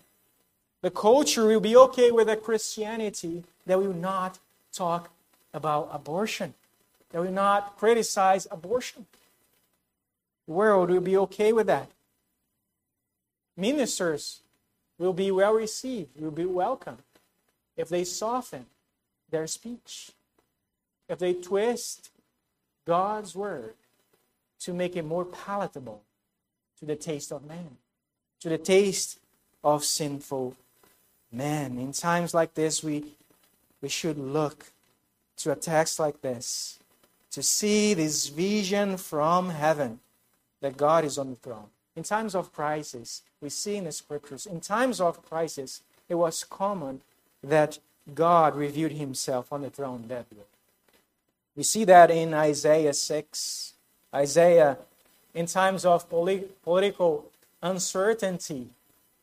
the 0.80 0.90
culture 0.90 1.46
will 1.46 1.60
be 1.60 1.76
okay 1.76 2.10
with 2.10 2.28
a 2.28 2.36
Christianity 2.36 3.44
that 3.66 3.78
will 3.78 3.92
not 3.92 4.38
talk 4.72 5.10
about 5.52 5.90
abortion, 5.92 6.54
that 7.10 7.20
will 7.20 7.30
not 7.30 7.76
criticize 7.78 8.46
abortion. 8.50 9.06
World 10.46 10.90
will 10.90 11.00
be 11.00 11.16
okay 11.16 11.52
with 11.52 11.66
that. 11.66 11.90
Ministers 13.56 14.40
will 14.98 15.12
be 15.12 15.30
well 15.30 15.54
received, 15.54 16.20
will 16.20 16.30
be 16.30 16.44
welcome 16.44 16.98
if 17.76 17.88
they 17.88 18.04
soften 18.04 18.66
their 19.30 19.46
speech, 19.46 20.12
if 21.08 21.18
they 21.18 21.34
twist 21.34 22.10
God's 22.86 23.34
word 23.34 23.74
to 24.60 24.72
make 24.72 24.96
it 24.96 25.04
more 25.04 25.24
palatable 25.24 26.02
to 26.78 26.84
the 26.84 26.96
taste 26.96 27.32
of 27.32 27.44
man, 27.46 27.76
to 28.40 28.48
the 28.48 28.58
taste 28.58 29.18
of 29.62 29.84
sinful 29.84 30.56
Man, 31.34 31.78
in 31.78 31.90
times 31.90 32.32
like 32.32 32.54
this, 32.54 32.84
we, 32.84 33.02
we 33.82 33.88
should 33.88 34.16
look 34.16 34.70
to 35.38 35.50
a 35.50 35.56
text 35.56 35.98
like 35.98 36.22
this 36.22 36.78
to 37.32 37.42
see 37.42 37.92
this 37.92 38.28
vision 38.28 38.96
from 38.96 39.50
heaven 39.50 39.98
that 40.64 40.78
God 40.78 41.04
is 41.04 41.18
on 41.18 41.28
the 41.28 41.36
throne. 41.36 41.66
In 41.94 42.02
times 42.04 42.34
of 42.34 42.50
crisis, 42.50 43.20
we 43.42 43.50
see 43.50 43.76
in 43.76 43.84
the 43.84 43.92
scriptures, 43.92 44.46
in 44.46 44.62
times 44.62 44.98
of 44.98 45.22
crisis, 45.22 45.82
it 46.08 46.14
was 46.14 46.42
common 46.42 47.02
that 47.42 47.78
God 48.14 48.56
revealed 48.56 48.92
himself 48.92 49.52
on 49.52 49.60
the 49.60 49.68
throne 49.68 50.06
that 50.08 50.24
way. 50.32 50.44
We 51.54 51.64
see 51.64 51.84
that 51.84 52.10
in 52.10 52.32
Isaiah 52.32 52.94
6. 52.94 53.74
Isaiah, 54.14 54.78
in 55.34 55.44
times 55.44 55.84
of 55.84 56.08
political 56.08 57.30
uncertainty, 57.62 58.68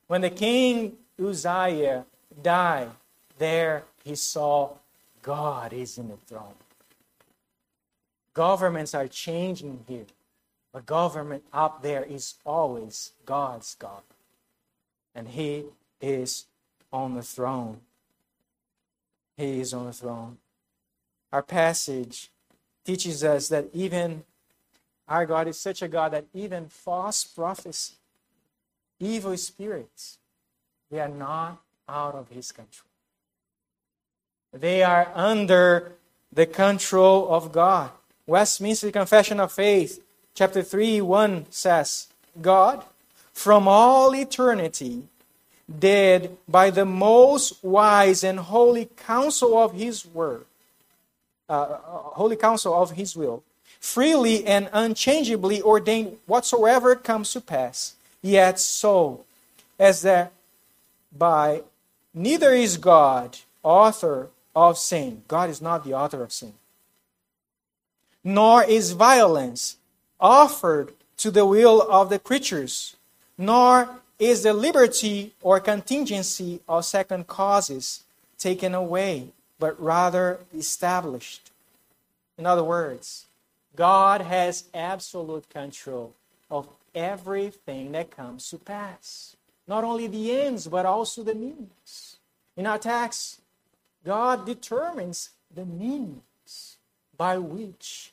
when 0.06 0.22
the 0.22 0.30
king 0.30 0.96
Uzziah 1.20 2.06
died, 2.44 2.92
there 3.40 3.86
he 4.04 4.14
saw 4.14 4.74
God 5.24 5.74
is 5.74 5.98
in 5.98 6.10
the 6.10 6.18
throne. 6.18 6.54
Governments 8.36 8.94
are 8.94 9.08
changing 9.08 9.84
here, 9.88 10.06
but 10.74 10.86
government 10.86 11.44
up 11.52 11.82
there 11.82 12.04
is 12.04 12.36
always 12.46 13.12
God's 13.26 13.76
God. 13.76 14.02
And 15.14 15.30
he 15.30 15.66
is 16.00 16.46
on 16.92 17.16
the 17.16 17.22
throne. 17.22 17.82
He 19.38 19.60
is 19.60 19.74
on 19.74 19.86
the 19.86 19.94
throne. 19.94 20.38
Our 21.32 21.44
passage 21.44 22.30
teaches 22.86 23.24
us 23.24 23.50
that 23.50 23.68
even 23.74 24.24
our 25.08 25.26
God 25.26 25.48
is 25.48 25.60
such 25.60 25.82
a 25.82 25.88
God 25.88 26.14
that 26.14 26.26
even 26.34 26.68
false 26.68 27.24
prophets, 27.24 27.96
evil 29.00 29.36
spirits, 29.36 30.18
they 30.90 31.00
are 31.00 31.10
not 31.10 31.62
out 31.88 32.16
of 32.16 32.30
his 32.30 32.52
control. 32.52 32.88
They 34.54 34.84
are 34.84 35.12
under 35.16 35.94
the 36.32 36.46
control 36.46 37.34
of 37.34 37.52
God. 37.52 37.92
Westminster 38.26 38.92
Confession 38.92 39.40
of 39.40 39.52
Faith, 39.52 40.02
chapter 40.34 40.62
3, 40.62 41.02
1 41.02 41.46
says, 41.50 42.08
God, 42.42 42.84
from 43.34 43.68
all 43.68 44.16
eternity, 44.16 45.04
did 45.80 46.38
by 46.48 46.70
the 46.70 46.86
most 46.86 47.64
wise 47.64 48.24
and 48.24 48.40
holy 48.40 48.90
counsel 48.98 49.58
of 49.58 49.74
his 49.74 50.06
word, 50.06 50.46
uh, 51.50 51.54
uh, 51.54 51.78
holy 52.14 52.36
counsel 52.36 52.74
of 52.74 52.92
his 52.92 53.16
will, 53.16 53.44
freely 53.80 54.46
and 54.46 54.70
unchangeably 54.74 55.62
ordained 55.62 56.18
whatsoever 56.26 56.96
comes 56.96 57.32
to 57.34 57.42
pass. 57.42 57.96
Yet 58.22 58.60
so, 58.60 59.24
as 59.80 60.02
that 60.04 60.32
by 61.18 61.64
neither 62.14 62.54
is 62.54 62.78
God 62.78 63.38
author 63.64 64.30
of 64.56 64.78
sin. 64.78 65.24
God 65.28 65.50
is 65.50 65.62
not 65.62 65.84
the 65.84 65.94
author 65.94 66.24
of 66.24 66.32
sin. 66.32 66.54
Nor 68.24 68.64
is 68.64 68.92
violence 68.92 69.78
offered 70.22 70.94
to 71.18 71.32
the 71.32 71.46
will 71.46 71.82
of 71.82 72.10
the 72.10 72.20
creatures, 72.20 72.96
nor 73.38 73.90
is 74.20 74.44
the 74.44 74.54
liberty 74.54 75.34
or 75.42 75.60
contingency 75.60 76.60
of 76.70 76.86
second 76.86 77.28
causes 77.28 78.04
taken 78.38 78.76
away, 78.76 79.30
but 79.60 79.80
rather 79.82 80.40
established. 80.56 81.52
In 82.38 82.46
other 82.46 82.64
words, 82.64 83.26
God 83.76 84.22
has 84.22 84.66
absolute 84.74 85.50
control 85.50 86.14
of 86.50 86.68
everything 86.94 87.92
that 87.94 88.16
comes 88.16 88.50
to 88.50 88.58
pass. 88.58 89.36
Not 89.68 89.84
only 89.84 90.08
the 90.08 90.42
ends, 90.42 90.68
but 90.68 90.86
also 90.86 91.24
the 91.24 91.36
means. 91.36 92.18
In 92.58 92.68
our 92.68 92.78
text, 92.78 93.42
God 94.04 94.46
determines 94.46 95.30
the 95.54 95.66
means 95.66 96.78
by 97.18 97.38
which, 97.38 98.12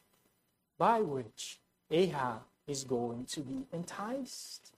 by 0.77 1.01
which 1.01 1.59
Ahab 1.91 2.41
is 2.67 2.85
going 2.85 3.25
to 3.27 3.41
be 3.41 3.67
enticed. 3.73 4.73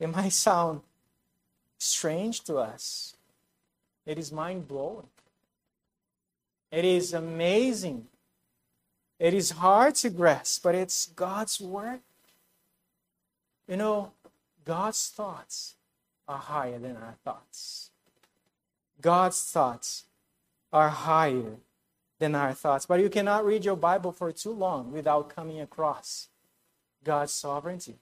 It 0.00 0.08
might 0.08 0.32
sound 0.46 0.80
strange 1.78 2.42
to 2.44 2.56
us. 2.56 3.16
It 4.06 4.18
is 4.18 4.32
mind 4.32 4.68
blowing. 4.68 5.06
It 6.70 6.84
is 6.84 7.14
amazing. 7.14 8.06
It 9.18 9.32
is 9.32 9.52
hard 9.52 9.94
to 9.96 10.10
grasp, 10.10 10.62
but 10.64 10.74
it's 10.74 11.06
God's 11.06 11.60
work. 11.60 12.00
You 13.68 13.76
know, 13.76 14.12
God's 14.64 15.08
thoughts 15.08 15.74
are 16.26 16.38
higher 16.38 16.78
than 16.78 16.96
our 16.96 17.14
thoughts. 17.24 17.90
God's 19.00 19.40
thoughts 19.40 20.04
are 20.72 20.88
higher 20.88 21.56
than 22.24 22.34
our 22.34 22.54
thoughts. 22.54 22.86
But 22.86 23.00
you 23.00 23.10
cannot 23.10 23.44
read 23.44 23.64
your 23.64 23.76
Bible 23.76 24.10
for 24.10 24.32
too 24.32 24.52
long 24.52 24.92
without 24.92 25.28
coming 25.28 25.60
across 25.60 26.28
God's 27.04 27.32
sovereignty. 27.32 27.96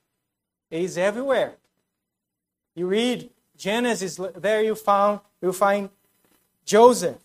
It 0.71 0.83
is 0.83 0.97
everywhere. 0.97 1.55
You 2.77 2.87
read 2.87 3.31
Genesis, 3.57 4.21
there 4.37 4.63
you 4.63 4.77
found 4.77 5.21
you 5.41 5.53
find 5.53 5.91
Joseph, 6.65 7.19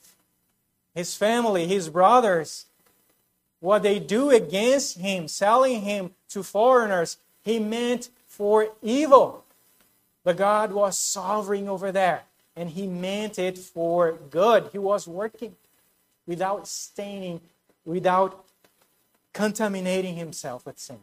his 0.95 1.15
family, 1.15 1.67
his 1.67 1.87
brothers, 1.87 2.65
what 3.59 3.83
they 3.83 3.99
do 3.99 4.31
against 4.31 4.97
him, 4.97 5.27
selling 5.27 5.81
him 5.81 6.11
to 6.29 6.41
foreigners, 6.41 7.17
he 7.43 7.59
meant 7.59 8.09
for 8.27 8.69
evil. 8.81 9.43
But 10.23 10.37
God 10.37 10.73
was 10.73 10.97
sovereign 10.97 11.67
over 11.67 11.91
there, 11.91 12.23
and 12.55 12.71
he 12.71 12.87
meant 12.87 13.37
it 13.37 13.57
for 13.59 14.13
good. 14.31 14.69
He 14.71 14.79
was 14.79 15.07
working 15.07 15.55
without 16.27 16.67
staining, 16.67 17.41
without 17.85 18.45
contaminating 19.33 20.15
himself 20.15 20.65
with 20.65 20.77
sin. 20.77 20.99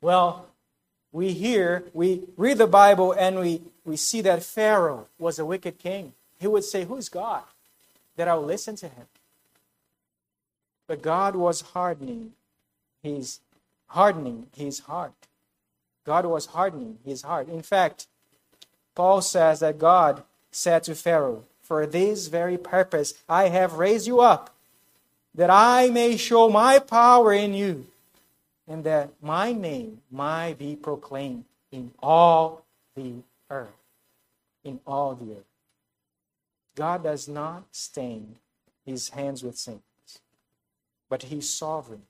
Well, 0.00 0.46
we 1.12 1.32
hear, 1.32 1.84
we 1.92 2.22
read 2.36 2.58
the 2.58 2.66
Bible, 2.66 3.12
and 3.12 3.40
we, 3.40 3.62
we 3.84 3.96
see 3.96 4.20
that 4.20 4.42
Pharaoh 4.42 5.08
was 5.18 5.38
a 5.38 5.44
wicked 5.44 5.78
king. 5.78 6.12
He 6.38 6.46
would 6.46 6.64
say, 6.64 6.84
Who's 6.84 7.08
God? 7.08 7.42
That 8.16 8.28
I'll 8.28 8.42
listen 8.42 8.76
to 8.76 8.88
him. 8.88 9.06
But 10.86 11.02
God 11.02 11.36
was 11.36 11.60
hardening 11.60 12.32
his 13.02 13.40
hardening 13.90 14.46
his 14.56 14.80
heart. 14.80 15.26
God 16.04 16.24
was 16.24 16.46
hardening 16.46 16.98
his 17.04 17.22
heart. 17.22 17.48
In 17.48 17.62
fact, 17.62 18.06
Paul 18.94 19.20
says 19.20 19.60
that 19.60 19.78
God 19.78 20.22
said 20.50 20.84
to 20.84 20.94
Pharaoh, 20.94 21.44
For 21.70 21.86
this 21.86 22.26
very 22.26 22.58
purpose 22.58 23.14
I 23.28 23.46
have 23.46 23.74
raised 23.74 24.08
you 24.08 24.18
up, 24.18 24.52
that 25.36 25.50
I 25.50 25.88
may 25.88 26.16
show 26.16 26.48
my 26.48 26.80
power 26.80 27.32
in 27.32 27.54
you 27.54 27.86
and 28.66 28.82
that 28.82 29.10
my 29.22 29.52
name 29.52 30.00
might 30.10 30.58
be 30.58 30.74
proclaimed 30.74 31.44
in 31.70 31.92
all 32.02 32.64
the 32.96 33.22
earth. 33.48 33.68
In 34.64 34.80
all 34.84 35.14
the 35.14 35.30
earth. 35.34 35.44
God 36.74 37.04
does 37.04 37.28
not 37.28 37.62
stain 37.70 38.34
his 38.84 39.10
hands 39.10 39.44
with 39.44 39.56
sins, 39.56 40.18
but 41.08 41.22
he's 41.22 41.48
sovereign 41.48 42.02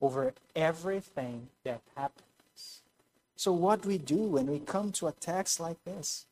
over 0.00 0.32
everything 0.56 1.48
that 1.62 1.82
happens. 1.94 2.80
So, 3.36 3.52
what 3.52 3.82
do 3.82 3.88
we 3.90 3.98
do 3.98 4.16
when 4.16 4.46
we 4.46 4.60
come 4.60 4.92
to 4.92 5.08
a 5.08 5.12
text 5.12 5.60
like 5.60 5.84
this? 5.84 6.24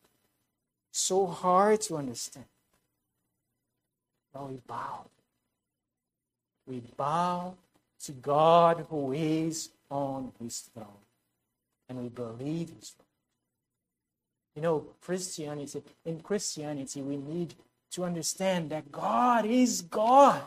So 0.90 1.26
hard 1.26 1.82
to 1.82 1.96
understand. 1.96 2.46
Well, 4.32 4.48
we 4.48 4.58
bow. 4.66 5.04
We 6.66 6.82
bow 6.96 7.54
to 8.04 8.12
God 8.12 8.86
who 8.88 9.12
is 9.12 9.70
on 9.90 10.32
his 10.42 10.60
throne. 10.60 10.86
And 11.88 11.98
we 11.98 12.08
believe 12.08 12.70
his 12.70 12.94
word. 12.98 13.06
You 14.56 14.62
know, 14.62 14.86
Christianity, 15.00 15.82
in 16.04 16.20
Christianity, 16.20 17.02
we 17.02 17.16
need 17.16 17.54
to 17.92 18.04
understand 18.04 18.70
that 18.70 18.90
God 18.90 19.44
is 19.44 19.82
God. 19.82 20.42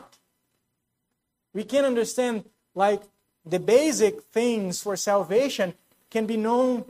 We 1.54 1.64
can 1.64 1.84
understand, 1.84 2.44
like, 2.74 3.02
the 3.44 3.60
basic 3.60 4.22
things 4.22 4.82
for 4.82 4.96
salvation 4.96 5.74
can 6.10 6.26
be 6.26 6.36
known 6.36 6.84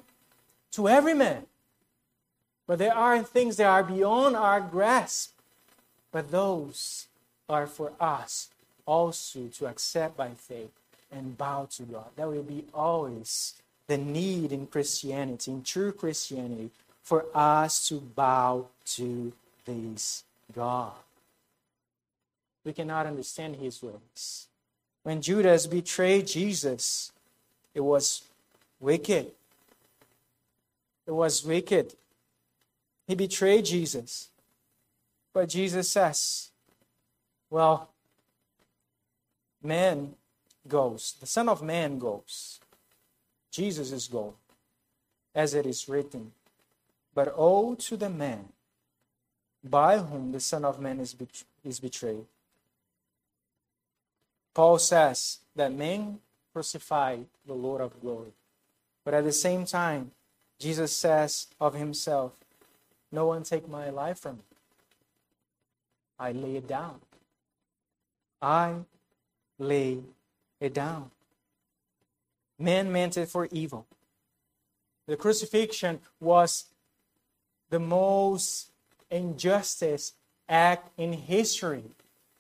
to 0.73 0.89
every 0.89 1.15
man. 1.15 1.47
But 2.67 2.79
there 2.79 2.95
are 2.95 3.23
things 3.23 3.57
that 3.59 3.67
are 3.67 3.85
beyond 3.85 4.37
our 4.37 4.61
grasp. 4.61 5.36
But 6.17 6.31
those 6.31 7.09
are 7.47 7.67
for 7.67 7.93
us 8.01 8.49
also 8.87 9.49
to 9.49 9.67
accept 9.67 10.17
by 10.17 10.31
faith 10.31 10.71
and 11.13 11.37
bow 11.37 11.69
to 11.73 11.83
God. 11.83 12.07
That 12.17 12.27
will 12.27 12.43
be 12.43 12.65
always 12.73 13.53
the 13.87 13.99
need 13.99 14.51
in 14.51 14.67
Christianity, 14.67 15.51
in 15.51 15.63
true 15.63 15.93
Christianity, 15.93 16.71
for 17.03 17.27
us 17.35 17.87
to 17.91 18.01
bow 18.01 18.65
to 18.95 19.35
this 19.67 20.25
God. 20.55 20.95
We 22.65 22.73
cannot 22.73 23.05
understand 23.05 23.57
his 23.57 23.83
ways. 23.83 24.47
When 25.03 25.21
Judas 25.21 25.67
betrayed 25.67 26.29
Jesus, 26.29 27.13
it 27.75 27.83
was 27.83 28.23
wicked. 28.81 29.33
It 31.07 31.13
was 31.13 31.45
wicked. 31.45 31.93
He 33.07 33.15
betrayed 33.15 33.67
Jesus. 33.67 34.31
But 35.37 35.51
Jesus 35.51 35.91
says, 35.91 36.49
Well, 37.51 37.91
man 39.63 40.15
goes, 40.67 41.15
the 41.21 41.27
Son 41.27 41.51
of 41.51 41.63
Man 41.63 41.99
goes. 41.99 42.59
Jesus 43.51 43.93
is 43.93 44.09
going, 44.09 44.33
as 45.35 45.53
it 45.53 45.67
is 45.67 45.91
written. 45.91 46.33
But 47.15 47.39
woe 47.39 47.75
to 47.75 47.99
the 47.99 48.09
man 48.09 48.47
by 49.63 49.99
whom 49.99 50.33
the 50.33 50.41
Son 50.41 50.65
of 50.65 50.81
Man 50.81 51.01
is, 51.01 51.15
is 51.63 51.81
betrayed. 51.81 52.25
Paul 54.55 54.79
says 54.79 55.41
that 55.55 55.71
men 55.71 56.21
crucified 56.55 57.27
the 57.47 57.53
Lord 57.53 57.83
of 57.83 58.01
glory. 58.01 58.33
But 59.05 59.13
at 59.13 59.25
the 59.25 59.33
same 59.33 59.67
time, 59.67 60.13
Jesus 60.59 60.97
says 60.97 61.49
of 61.61 61.75
himself, 61.75 62.33
No 63.13 63.27
one 63.27 63.43
take 63.43 63.69
my 63.69 63.91
life 63.91 64.21
from 64.21 64.37
me. 64.37 64.46
I 66.19 66.33
lay 66.33 66.57
it 66.57 66.67
down. 66.67 67.01
I 68.41 68.75
lay 69.59 70.01
it 70.61 70.75
down. 70.75 71.11
Man 72.59 72.91
meant 72.91 73.17
it 73.17 73.29
for 73.29 73.49
evil. 73.51 73.87
The 75.07 75.17
crucifixion 75.17 76.01
was 76.21 76.65
the 77.71 77.79
most 77.79 78.71
injustice 79.11 80.15
act 80.49 80.91
in 80.97 81.13
history. 81.13 81.85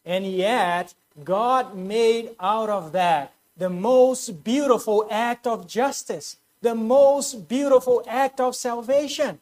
And 0.05 0.27
yet, 0.27 0.95
God 1.23 1.77
made 1.77 2.31
out 2.41 2.71
of 2.71 2.93
that 2.93 3.33
the 3.57 3.71
most 3.71 4.45
beautiful 4.45 5.07
act 5.11 5.47
of 5.47 5.67
justice, 5.67 6.37
the 6.61 6.75
most 6.75 7.49
beautiful 7.49 8.05
act 8.07 8.41
of 8.41 8.55
salvation. 8.55 9.41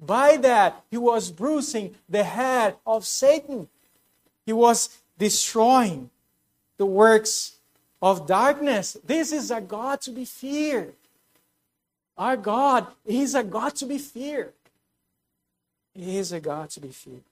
By 0.00 0.38
that, 0.38 0.82
he 0.90 0.96
was 0.96 1.30
bruising 1.30 1.94
the 2.08 2.24
head 2.24 2.76
of 2.86 3.06
Satan. 3.06 3.68
He 4.46 4.52
was 4.52 4.98
destroying 5.18 6.10
the 6.78 6.86
works 6.86 7.56
of 8.00 8.26
darkness. 8.26 8.96
This 9.04 9.30
is 9.30 9.50
a 9.50 9.60
God 9.60 10.00
to 10.02 10.10
be 10.10 10.24
feared. 10.24 10.94
Our 12.16 12.36
God 12.36 12.86
is 13.04 13.34
a 13.34 13.44
God 13.44 13.74
to 13.76 13.86
be 13.86 13.98
feared. 13.98 14.54
He 15.94 16.16
is 16.16 16.32
a 16.32 16.40
God 16.40 16.70
to 16.70 16.80
be 16.80 16.88
feared. 16.88 17.24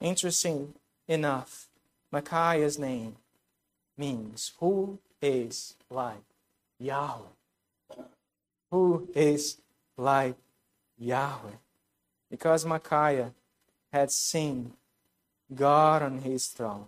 Interesting 0.00 0.74
enough, 1.08 1.68
Micaiah's 2.12 2.78
name 2.78 3.16
means 3.96 4.52
who 4.60 4.98
is 5.22 5.74
like 5.90 6.24
Yahweh. 6.78 7.22
Who 8.70 9.08
is 9.14 9.58
like 9.96 10.36
Yahweh? 11.00 11.56
Because 12.30 12.64
Micaiah 12.64 13.32
had 13.92 14.12
seen 14.12 14.74
God 15.52 16.02
on 16.02 16.18
his 16.18 16.46
throne, 16.48 16.86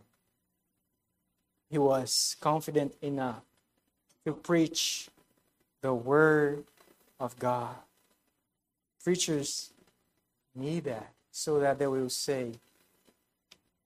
he 1.69 1.79
was 1.79 2.37
confident 2.41 2.95
enough 3.01 3.43
to 4.25 4.33
preach 4.33 5.09
the 5.81 5.95
Word 5.95 6.65
of 7.19 7.39
God. 7.39 7.75
Preachers 9.03 9.71
need 10.55 10.85
that 10.85 11.13
so 11.33 11.59
that 11.59 11.79
they 11.79 11.87
will 11.87 12.11
say, 12.11 12.53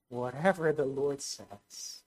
whatever 0.09 0.71
the 0.71 0.85
Lord 0.85 1.21
says, 1.21 2.01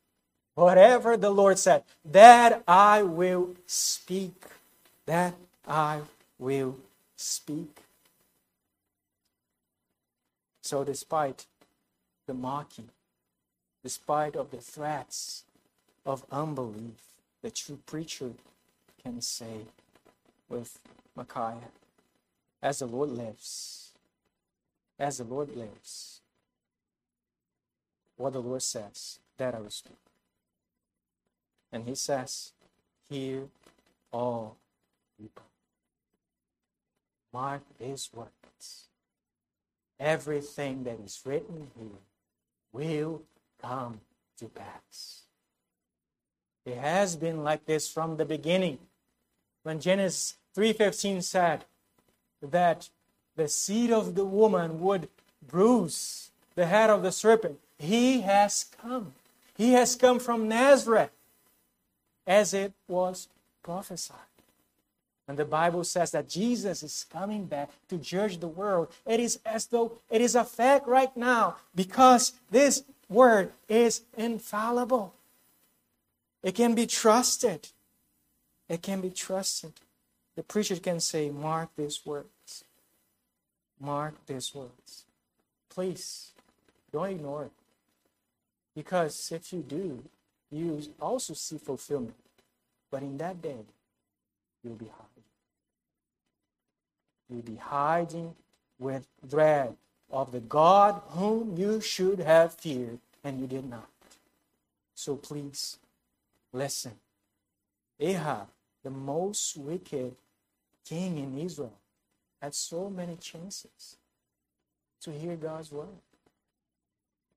whatever 0.54 1.16
the 1.16 1.30
Lord 1.30 1.58
said, 1.58 1.82
that 2.04 2.62
I 2.68 3.02
will 3.02 3.54
speak, 3.66 4.44
that 5.06 5.34
I 5.66 6.02
will 6.38 6.76
speak. 7.16 7.80
So 10.70 10.84
despite 10.84 11.46
the 12.28 12.32
mocking, 12.32 12.90
despite 13.82 14.36
of 14.36 14.52
the 14.52 14.58
threats 14.58 15.42
of 16.06 16.24
unbelief, 16.30 17.18
the 17.42 17.50
true 17.50 17.80
preacher 17.86 18.30
can 19.02 19.20
say 19.20 19.66
with 20.48 20.78
Micaiah, 21.16 21.72
as 22.62 22.78
the 22.78 22.86
Lord 22.86 23.08
lives, 23.08 23.90
as 24.96 25.18
the 25.18 25.24
Lord 25.24 25.56
lives, 25.56 26.20
what 28.16 28.34
the 28.34 28.38
Lord 28.38 28.62
says, 28.62 29.18
that 29.38 29.56
I 29.56 29.58
will 29.58 29.70
speak. 29.70 29.98
And 31.72 31.82
he 31.82 31.96
says, 31.96 32.52
Hear 33.08 33.48
all 34.12 34.54
people. 35.18 35.46
Mark 37.32 37.62
these 37.80 38.08
words. 38.14 38.39
Everything 40.00 40.84
that 40.84 40.98
is 41.04 41.20
written 41.24 41.70
here 41.78 42.00
will 42.72 43.22
come 43.60 44.00
to 44.38 44.48
pass. 44.48 45.24
It 46.64 46.78
has 46.78 47.16
been 47.16 47.44
like 47.44 47.66
this 47.66 47.88
from 47.88 48.16
the 48.16 48.24
beginning. 48.24 48.78
When 49.62 49.78
Genesis 49.78 50.38
3:15 50.56 51.22
said 51.22 51.66
that 52.40 52.88
the 53.36 53.48
seed 53.48 53.90
of 53.90 54.14
the 54.14 54.24
woman 54.24 54.80
would 54.80 55.10
bruise 55.46 56.30
the 56.54 56.66
head 56.66 56.88
of 56.88 57.02
the 57.02 57.12
serpent, 57.12 57.60
he 57.78 58.22
has 58.22 58.64
come. 58.64 59.14
He 59.54 59.72
has 59.72 59.96
come 59.96 60.18
from 60.18 60.48
Nazareth 60.48 61.10
as 62.26 62.54
it 62.54 62.72
was 62.88 63.28
prophesied. 63.62 64.29
And 65.30 65.38
the 65.38 65.44
Bible 65.44 65.84
says 65.84 66.10
that 66.10 66.28
Jesus 66.28 66.82
is 66.82 67.06
coming 67.08 67.44
back 67.44 67.70
to 67.88 67.96
judge 67.98 68.40
the 68.40 68.48
world. 68.48 68.88
It 69.06 69.20
is 69.20 69.38
as 69.46 69.64
though 69.66 69.92
it 70.10 70.20
is 70.20 70.34
a 70.34 70.42
fact 70.42 70.88
right 70.88 71.16
now 71.16 71.54
because 71.72 72.32
this 72.50 72.82
word 73.08 73.52
is 73.68 74.02
infallible. 74.16 75.14
It 76.42 76.56
can 76.56 76.74
be 76.74 76.84
trusted. 76.84 77.68
It 78.68 78.82
can 78.82 79.00
be 79.00 79.10
trusted. 79.10 79.74
The 80.34 80.42
preacher 80.42 80.74
can 80.74 80.98
say, 80.98 81.30
Mark 81.30 81.68
these 81.76 82.04
words. 82.04 82.64
Mark 83.80 84.14
these 84.26 84.52
words. 84.52 85.04
Please, 85.68 86.32
don't 86.92 87.10
ignore 87.10 87.44
it. 87.44 87.52
Because 88.74 89.30
if 89.30 89.52
you 89.52 89.60
do, 89.60 90.02
you 90.50 90.82
also 91.00 91.34
see 91.34 91.58
fulfillment. 91.58 92.16
But 92.90 93.02
in 93.02 93.16
that 93.18 93.40
day, 93.40 93.60
you'll 94.64 94.74
be 94.74 94.86
hiding. 94.86 95.09
You'll 97.30 97.42
be 97.42 97.56
hiding 97.56 98.34
with 98.78 99.06
dread 99.28 99.76
of 100.10 100.32
the 100.32 100.40
God 100.40 101.00
whom 101.10 101.56
you 101.56 101.80
should 101.80 102.18
have 102.18 102.54
feared, 102.54 102.98
and 103.22 103.40
you 103.40 103.46
did 103.46 103.68
not. 103.68 103.88
So 104.94 105.16
please, 105.16 105.78
listen. 106.52 106.92
Ahab, 108.00 108.48
the 108.82 108.90
most 108.90 109.56
wicked 109.56 110.16
king 110.88 111.18
in 111.18 111.38
Israel, 111.38 111.78
had 112.42 112.54
so 112.54 112.90
many 112.90 113.16
chances 113.16 113.96
to 115.02 115.12
hear 115.12 115.36
God's 115.36 115.70
word. 115.70 115.88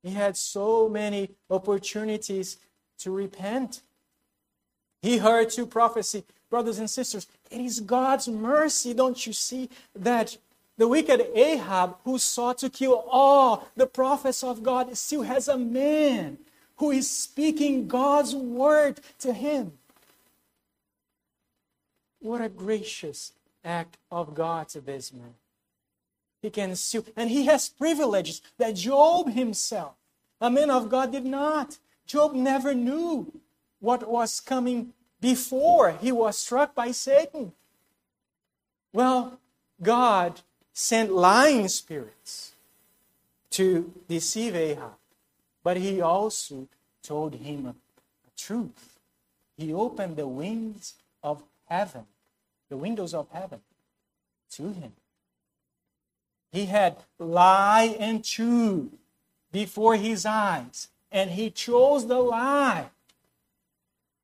He 0.02 0.12
had 0.12 0.36
so 0.36 0.89
many 0.89 1.32
opportunities 1.50 2.58
to 3.00 3.12
repent. 3.12 3.82
He 5.02 5.18
heard 5.18 5.50
two 5.50 5.66
prophecy. 5.66 6.24
Brothers 6.54 6.78
and 6.78 6.88
sisters, 6.88 7.26
it 7.49 7.62
is 7.62 7.80
God's 7.80 8.28
mercy, 8.28 8.93
don't 8.93 9.26
you 9.26 9.34
see, 9.34 9.72
that 9.95 10.38
the 10.78 10.88
wicked 10.88 11.26
Ahab, 11.34 11.95
who 12.04 12.20
sought 12.20 12.60
to 12.60 12.70
kill 12.70 13.04
all 13.10 13.68
the 13.76 13.88
prophets 13.88 14.43
of 14.43 14.62
God, 14.62 14.95
still 14.95 15.24
has 15.24 15.47
a 15.47 15.58
man 15.58 16.38
who 16.76 16.91
is 16.91 17.10
speaking 17.10 17.88
God's 17.88 18.36
word 18.36 18.99
to 19.18 19.34
him. 19.34 19.80
What 22.20 22.39
a 22.39 22.49
gracious 22.49 23.32
act 23.66 23.97
of 24.12 24.36
God 24.36 24.70
to 24.70 24.80
this 24.80 25.12
man. 25.12 25.34
He 26.43 26.51
can 26.51 26.76
sue, 26.76 27.04
and 27.16 27.32
he 27.32 27.47
has 27.47 27.68
privileges 27.68 28.43
that 28.60 28.76
Job 28.76 29.32
himself, 29.32 29.93
a 30.39 30.51
man 30.51 30.70
of 30.70 30.88
God, 30.88 31.14
did 31.14 31.26
not. 31.26 31.80
Job 32.06 32.36
never 32.36 32.76
knew 32.76 33.34
what 33.80 34.08
was 34.08 34.39
coming 34.39 34.93
before 35.24 35.91
he 36.01 36.11
was 36.11 36.38
struck 36.38 36.76
by 36.76 36.91
Satan. 36.91 37.53
Well, 38.91 39.39
God 39.82 40.41
sent 40.74 41.13
lying 41.13 41.69
spirits 41.69 42.51
to 43.51 43.93
deceive 44.09 44.53
Ahab, 44.53 44.97
but 45.63 45.78
he 45.78 46.01
also 46.01 46.67
told 47.01 47.36
him 47.36 47.67
a, 47.67 47.76
truth. 48.36 48.99
He 49.55 49.71
opened 49.71 50.17
the 50.17 50.28
wings 50.28 50.95
of 51.24 51.41
heaven, 51.69 52.05
the 52.67 52.76
windows 52.76 53.13
of 53.13 53.28
heaven, 53.32 53.61
to 54.51 54.74
him. 54.74 54.91
He 56.51 56.65
had 56.65 56.97
lie 57.17 57.95
and 57.97 58.26
truth 58.26 58.89
before 59.53 59.95
his 59.95 60.26
eyes 60.26 60.89
and 61.09 61.32
he 61.32 61.49
chose 61.49 62.07
the 62.07 62.19
lie. 62.19 62.88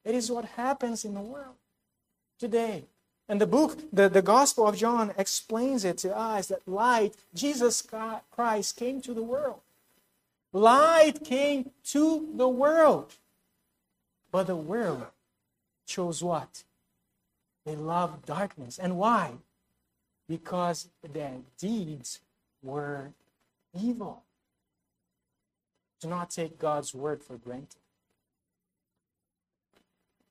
It 0.10 0.16
is 0.16 0.32
what 0.32 0.46
happens 0.46 1.06
in 1.06 1.14
the 1.14 1.22
world 1.22 1.54
today. 2.40 2.86
And 3.28 3.40
the 3.40 3.46
book, 3.46 3.78
the, 3.94 4.10
the 4.10 4.24
Gospel 4.24 4.68
of 4.68 4.76
John, 4.76 5.14
explains 5.20 5.86
it 5.86 6.00
to 6.00 6.18
us 6.18 6.48
that 6.48 6.68
light, 6.68 7.14
Jesus 7.36 7.84
Christ, 8.32 8.76
came 8.76 9.02
to 9.02 9.14
the 9.14 9.22
world. 9.22 9.60
Light 10.52 11.24
came 11.24 11.70
to 11.92 12.28
the 12.36 12.50
world. 12.50 13.14
But 14.32 14.48
the 14.48 14.56
world 14.56 15.06
chose 15.86 16.24
what? 16.24 16.64
They 17.64 17.76
loved 17.76 18.26
darkness. 18.26 18.80
And 18.80 18.98
why? 18.98 19.34
Because 20.28 20.88
their 21.08 21.36
deeds 21.60 22.20
were 22.64 23.12
evil. 23.80 24.24
Do 26.02 26.08
not 26.08 26.32
take 26.32 26.58
God's 26.58 26.96
word 26.96 27.24
for 27.24 27.36
granted. 27.36 27.76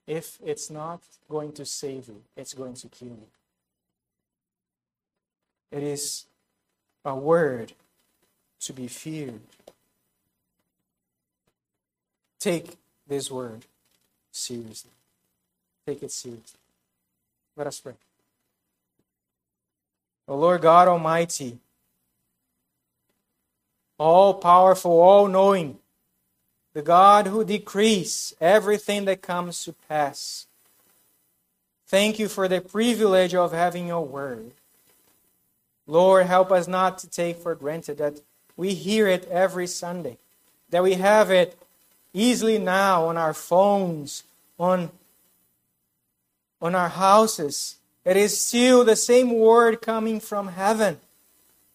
If 0.08 0.38
it's 0.42 0.70
not 0.70 1.02
going 1.28 1.52
to 1.52 1.66
save 1.66 2.08
you, 2.08 2.22
it's 2.34 2.54
going 2.54 2.72
to 2.72 2.88
kill 2.88 3.08
you. 3.08 3.26
It 5.70 5.82
is 5.82 6.24
a 7.04 7.14
word 7.14 7.74
to 8.60 8.72
be 8.72 8.88
feared. 8.88 9.40
Take 12.40 12.78
this 13.06 13.30
word 13.30 13.66
seriously. 14.32 14.92
Take 15.86 16.02
it 16.02 16.10
seriously. 16.10 16.58
Let 17.54 17.66
us 17.66 17.78
pray. 17.78 17.92
O 20.26 20.36
Lord 20.36 20.62
God 20.62 20.88
Almighty, 20.88 21.58
all 23.98 24.32
powerful, 24.34 24.92
all 24.92 25.28
knowing, 25.28 25.78
the 26.74 26.82
God 26.82 27.26
who 27.26 27.44
decrees 27.44 28.34
everything 28.40 29.04
that 29.06 29.22
comes 29.22 29.64
to 29.64 29.74
pass. 29.88 30.46
Thank 31.86 32.18
you 32.18 32.28
for 32.28 32.48
the 32.48 32.60
privilege 32.60 33.34
of 33.34 33.52
having 33.52 33.88
your 33.88 34.04
word. 34.04 34.52
Lord, 35.86 36.26
help 36.26 36.52
us 36.52 36.68
not 36.68 36.98
to 36.98 37.08
take 37.08 37.38
for 37.38 37.54
granted 37.54 37.98
that 37.98 38.20
we 38.56 38.74
hear 38.74 39.08
it 39.08 39.26
every 39.28 39.66
Sunday, 39.66 40.18
that 40.68 40.82
we 40.82 40.94
have 40.94 41.30
it 41.30 41.58
easily 42.12 42.58
now 42.58 43.06
on 43.06 43.16
our 43.16 43.32
phones, 43.32 44.24
on, 44.58 44.90
on 46.60 46.74
our 46.74 46.88
houses, 46.88 47.76
It 48.04 48.16
is 48.16 48.40
still 48.40 48.84
the 48.84 48.96
same 48.96 49.32
word 49.32 49.82
coming 49.82 50.18
from 50.18 50.48
heaven. 50.48 50.98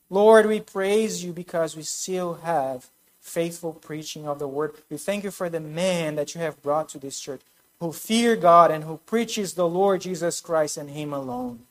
Lord, 0.09 0.47
we 0.47 0.61
praise 0.61 1.23
you 1.23 1.31
because 1.31 1.75
we 1.75 1.83
still 1.83 2.35
have 2.35 2.89
faithful 3.23 3.73
preaching 3.73 4.27
of 4.27 4.37
the 4.37 4.47
word. 4.47 4.75
We 4.89 4.97
thank 4.97 5.23
you 5.23 5.31
for 5.31 5.49
the 5.49 5.61
man 5.61 6.15
that 6.15 6.35
you 6.35 6.41
have 6.41 6.61
brought 6.61 6.89
to 6.89 6.99
this 6.99 7.19
church 7.19 7.41
who 7.79 7.93
fear 7.93 8.35
God 8.35 8.69
and 8.69 8.83
who 8.83 8.97
preaches 8.97 9.53
the 9.53 9.67
Lord 9.67 10.01
Jesus 10.01 10.41
Christ 10.41 10.77
and 10.77 10.89
him 10.89 11.13
alone. 11.13 11.61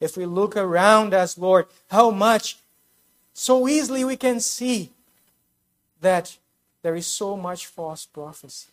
If 0.00 0.16
we 0.16 0.26
look 0.26 0.56
around 0.56 1.14
us, 1.14 1.38
Lord, 1.38 1.66
how 1.90 2.10
much 2.10 2.58
so 3.32 3.68
easily 3.68 4.04
we 4.04 4.16
can 4.16 4.40
see 4.40 4.90
that 6.00 6.36
there 6.82 6.96
is 6.96 7.06
so 7.06 7.36
much 7.36 7.66
false 7.66 8.04
prophecy. 8.04 8.68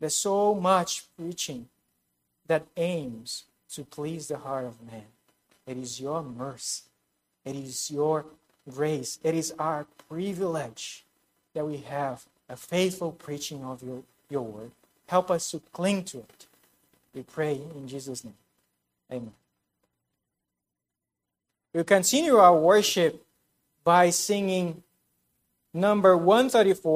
There's 0.00 0.16
so 0.16 0.54
much 0.54 1.04
preaching 1.16 1.68
that 2.46 2.66
aims 2.76 3.44
to 3.74 3.84
please 3.84 4.28
the 4.28 4.38
heart 4.38 4.64
of 4.64 4.80
man. 4.90 5.04
It 5.66 5.76
is 5.76 6.00
your 6.00 6.22
mercy. 6.22 6.82
It 7.44 7.56
is 7.56 7.90
your 7.90 8.26
grace. 8.68 9.18
It 9.22 9.34
is 9.34 9.52
our 9.58 9.86
privilege 10.08 11.04
that 11.54 11.66
we 11.66 11.78
have 11.78 12.24
a 12.48 12.56
faithful 12.56 13.12
preaching 13.12 13.64
of 13.64 13.82
your, 13.82 14.02
your 14.30 14.42
word. 14.42 14.70
Help 15.06 15.30
us 15.30 15.50
to 15.50 15.60
cling 15.72 16.04
to 16.04 16.18
it. 16.18 16.46
We 17.14 17.22
pray 17.22 17.60
in 17.74 17.86
Jesus' 17.86 18.24
name. 18.24 18.34
Amen. 19.10 19.32
We'll 21.74 21.84
continue 21.84 22.36
our 22.36 22.56
worship 22.56 23.24
by 23.84 24.10
singing 24.10 24.82
number 25.74 26.16
134. 26.16 26.90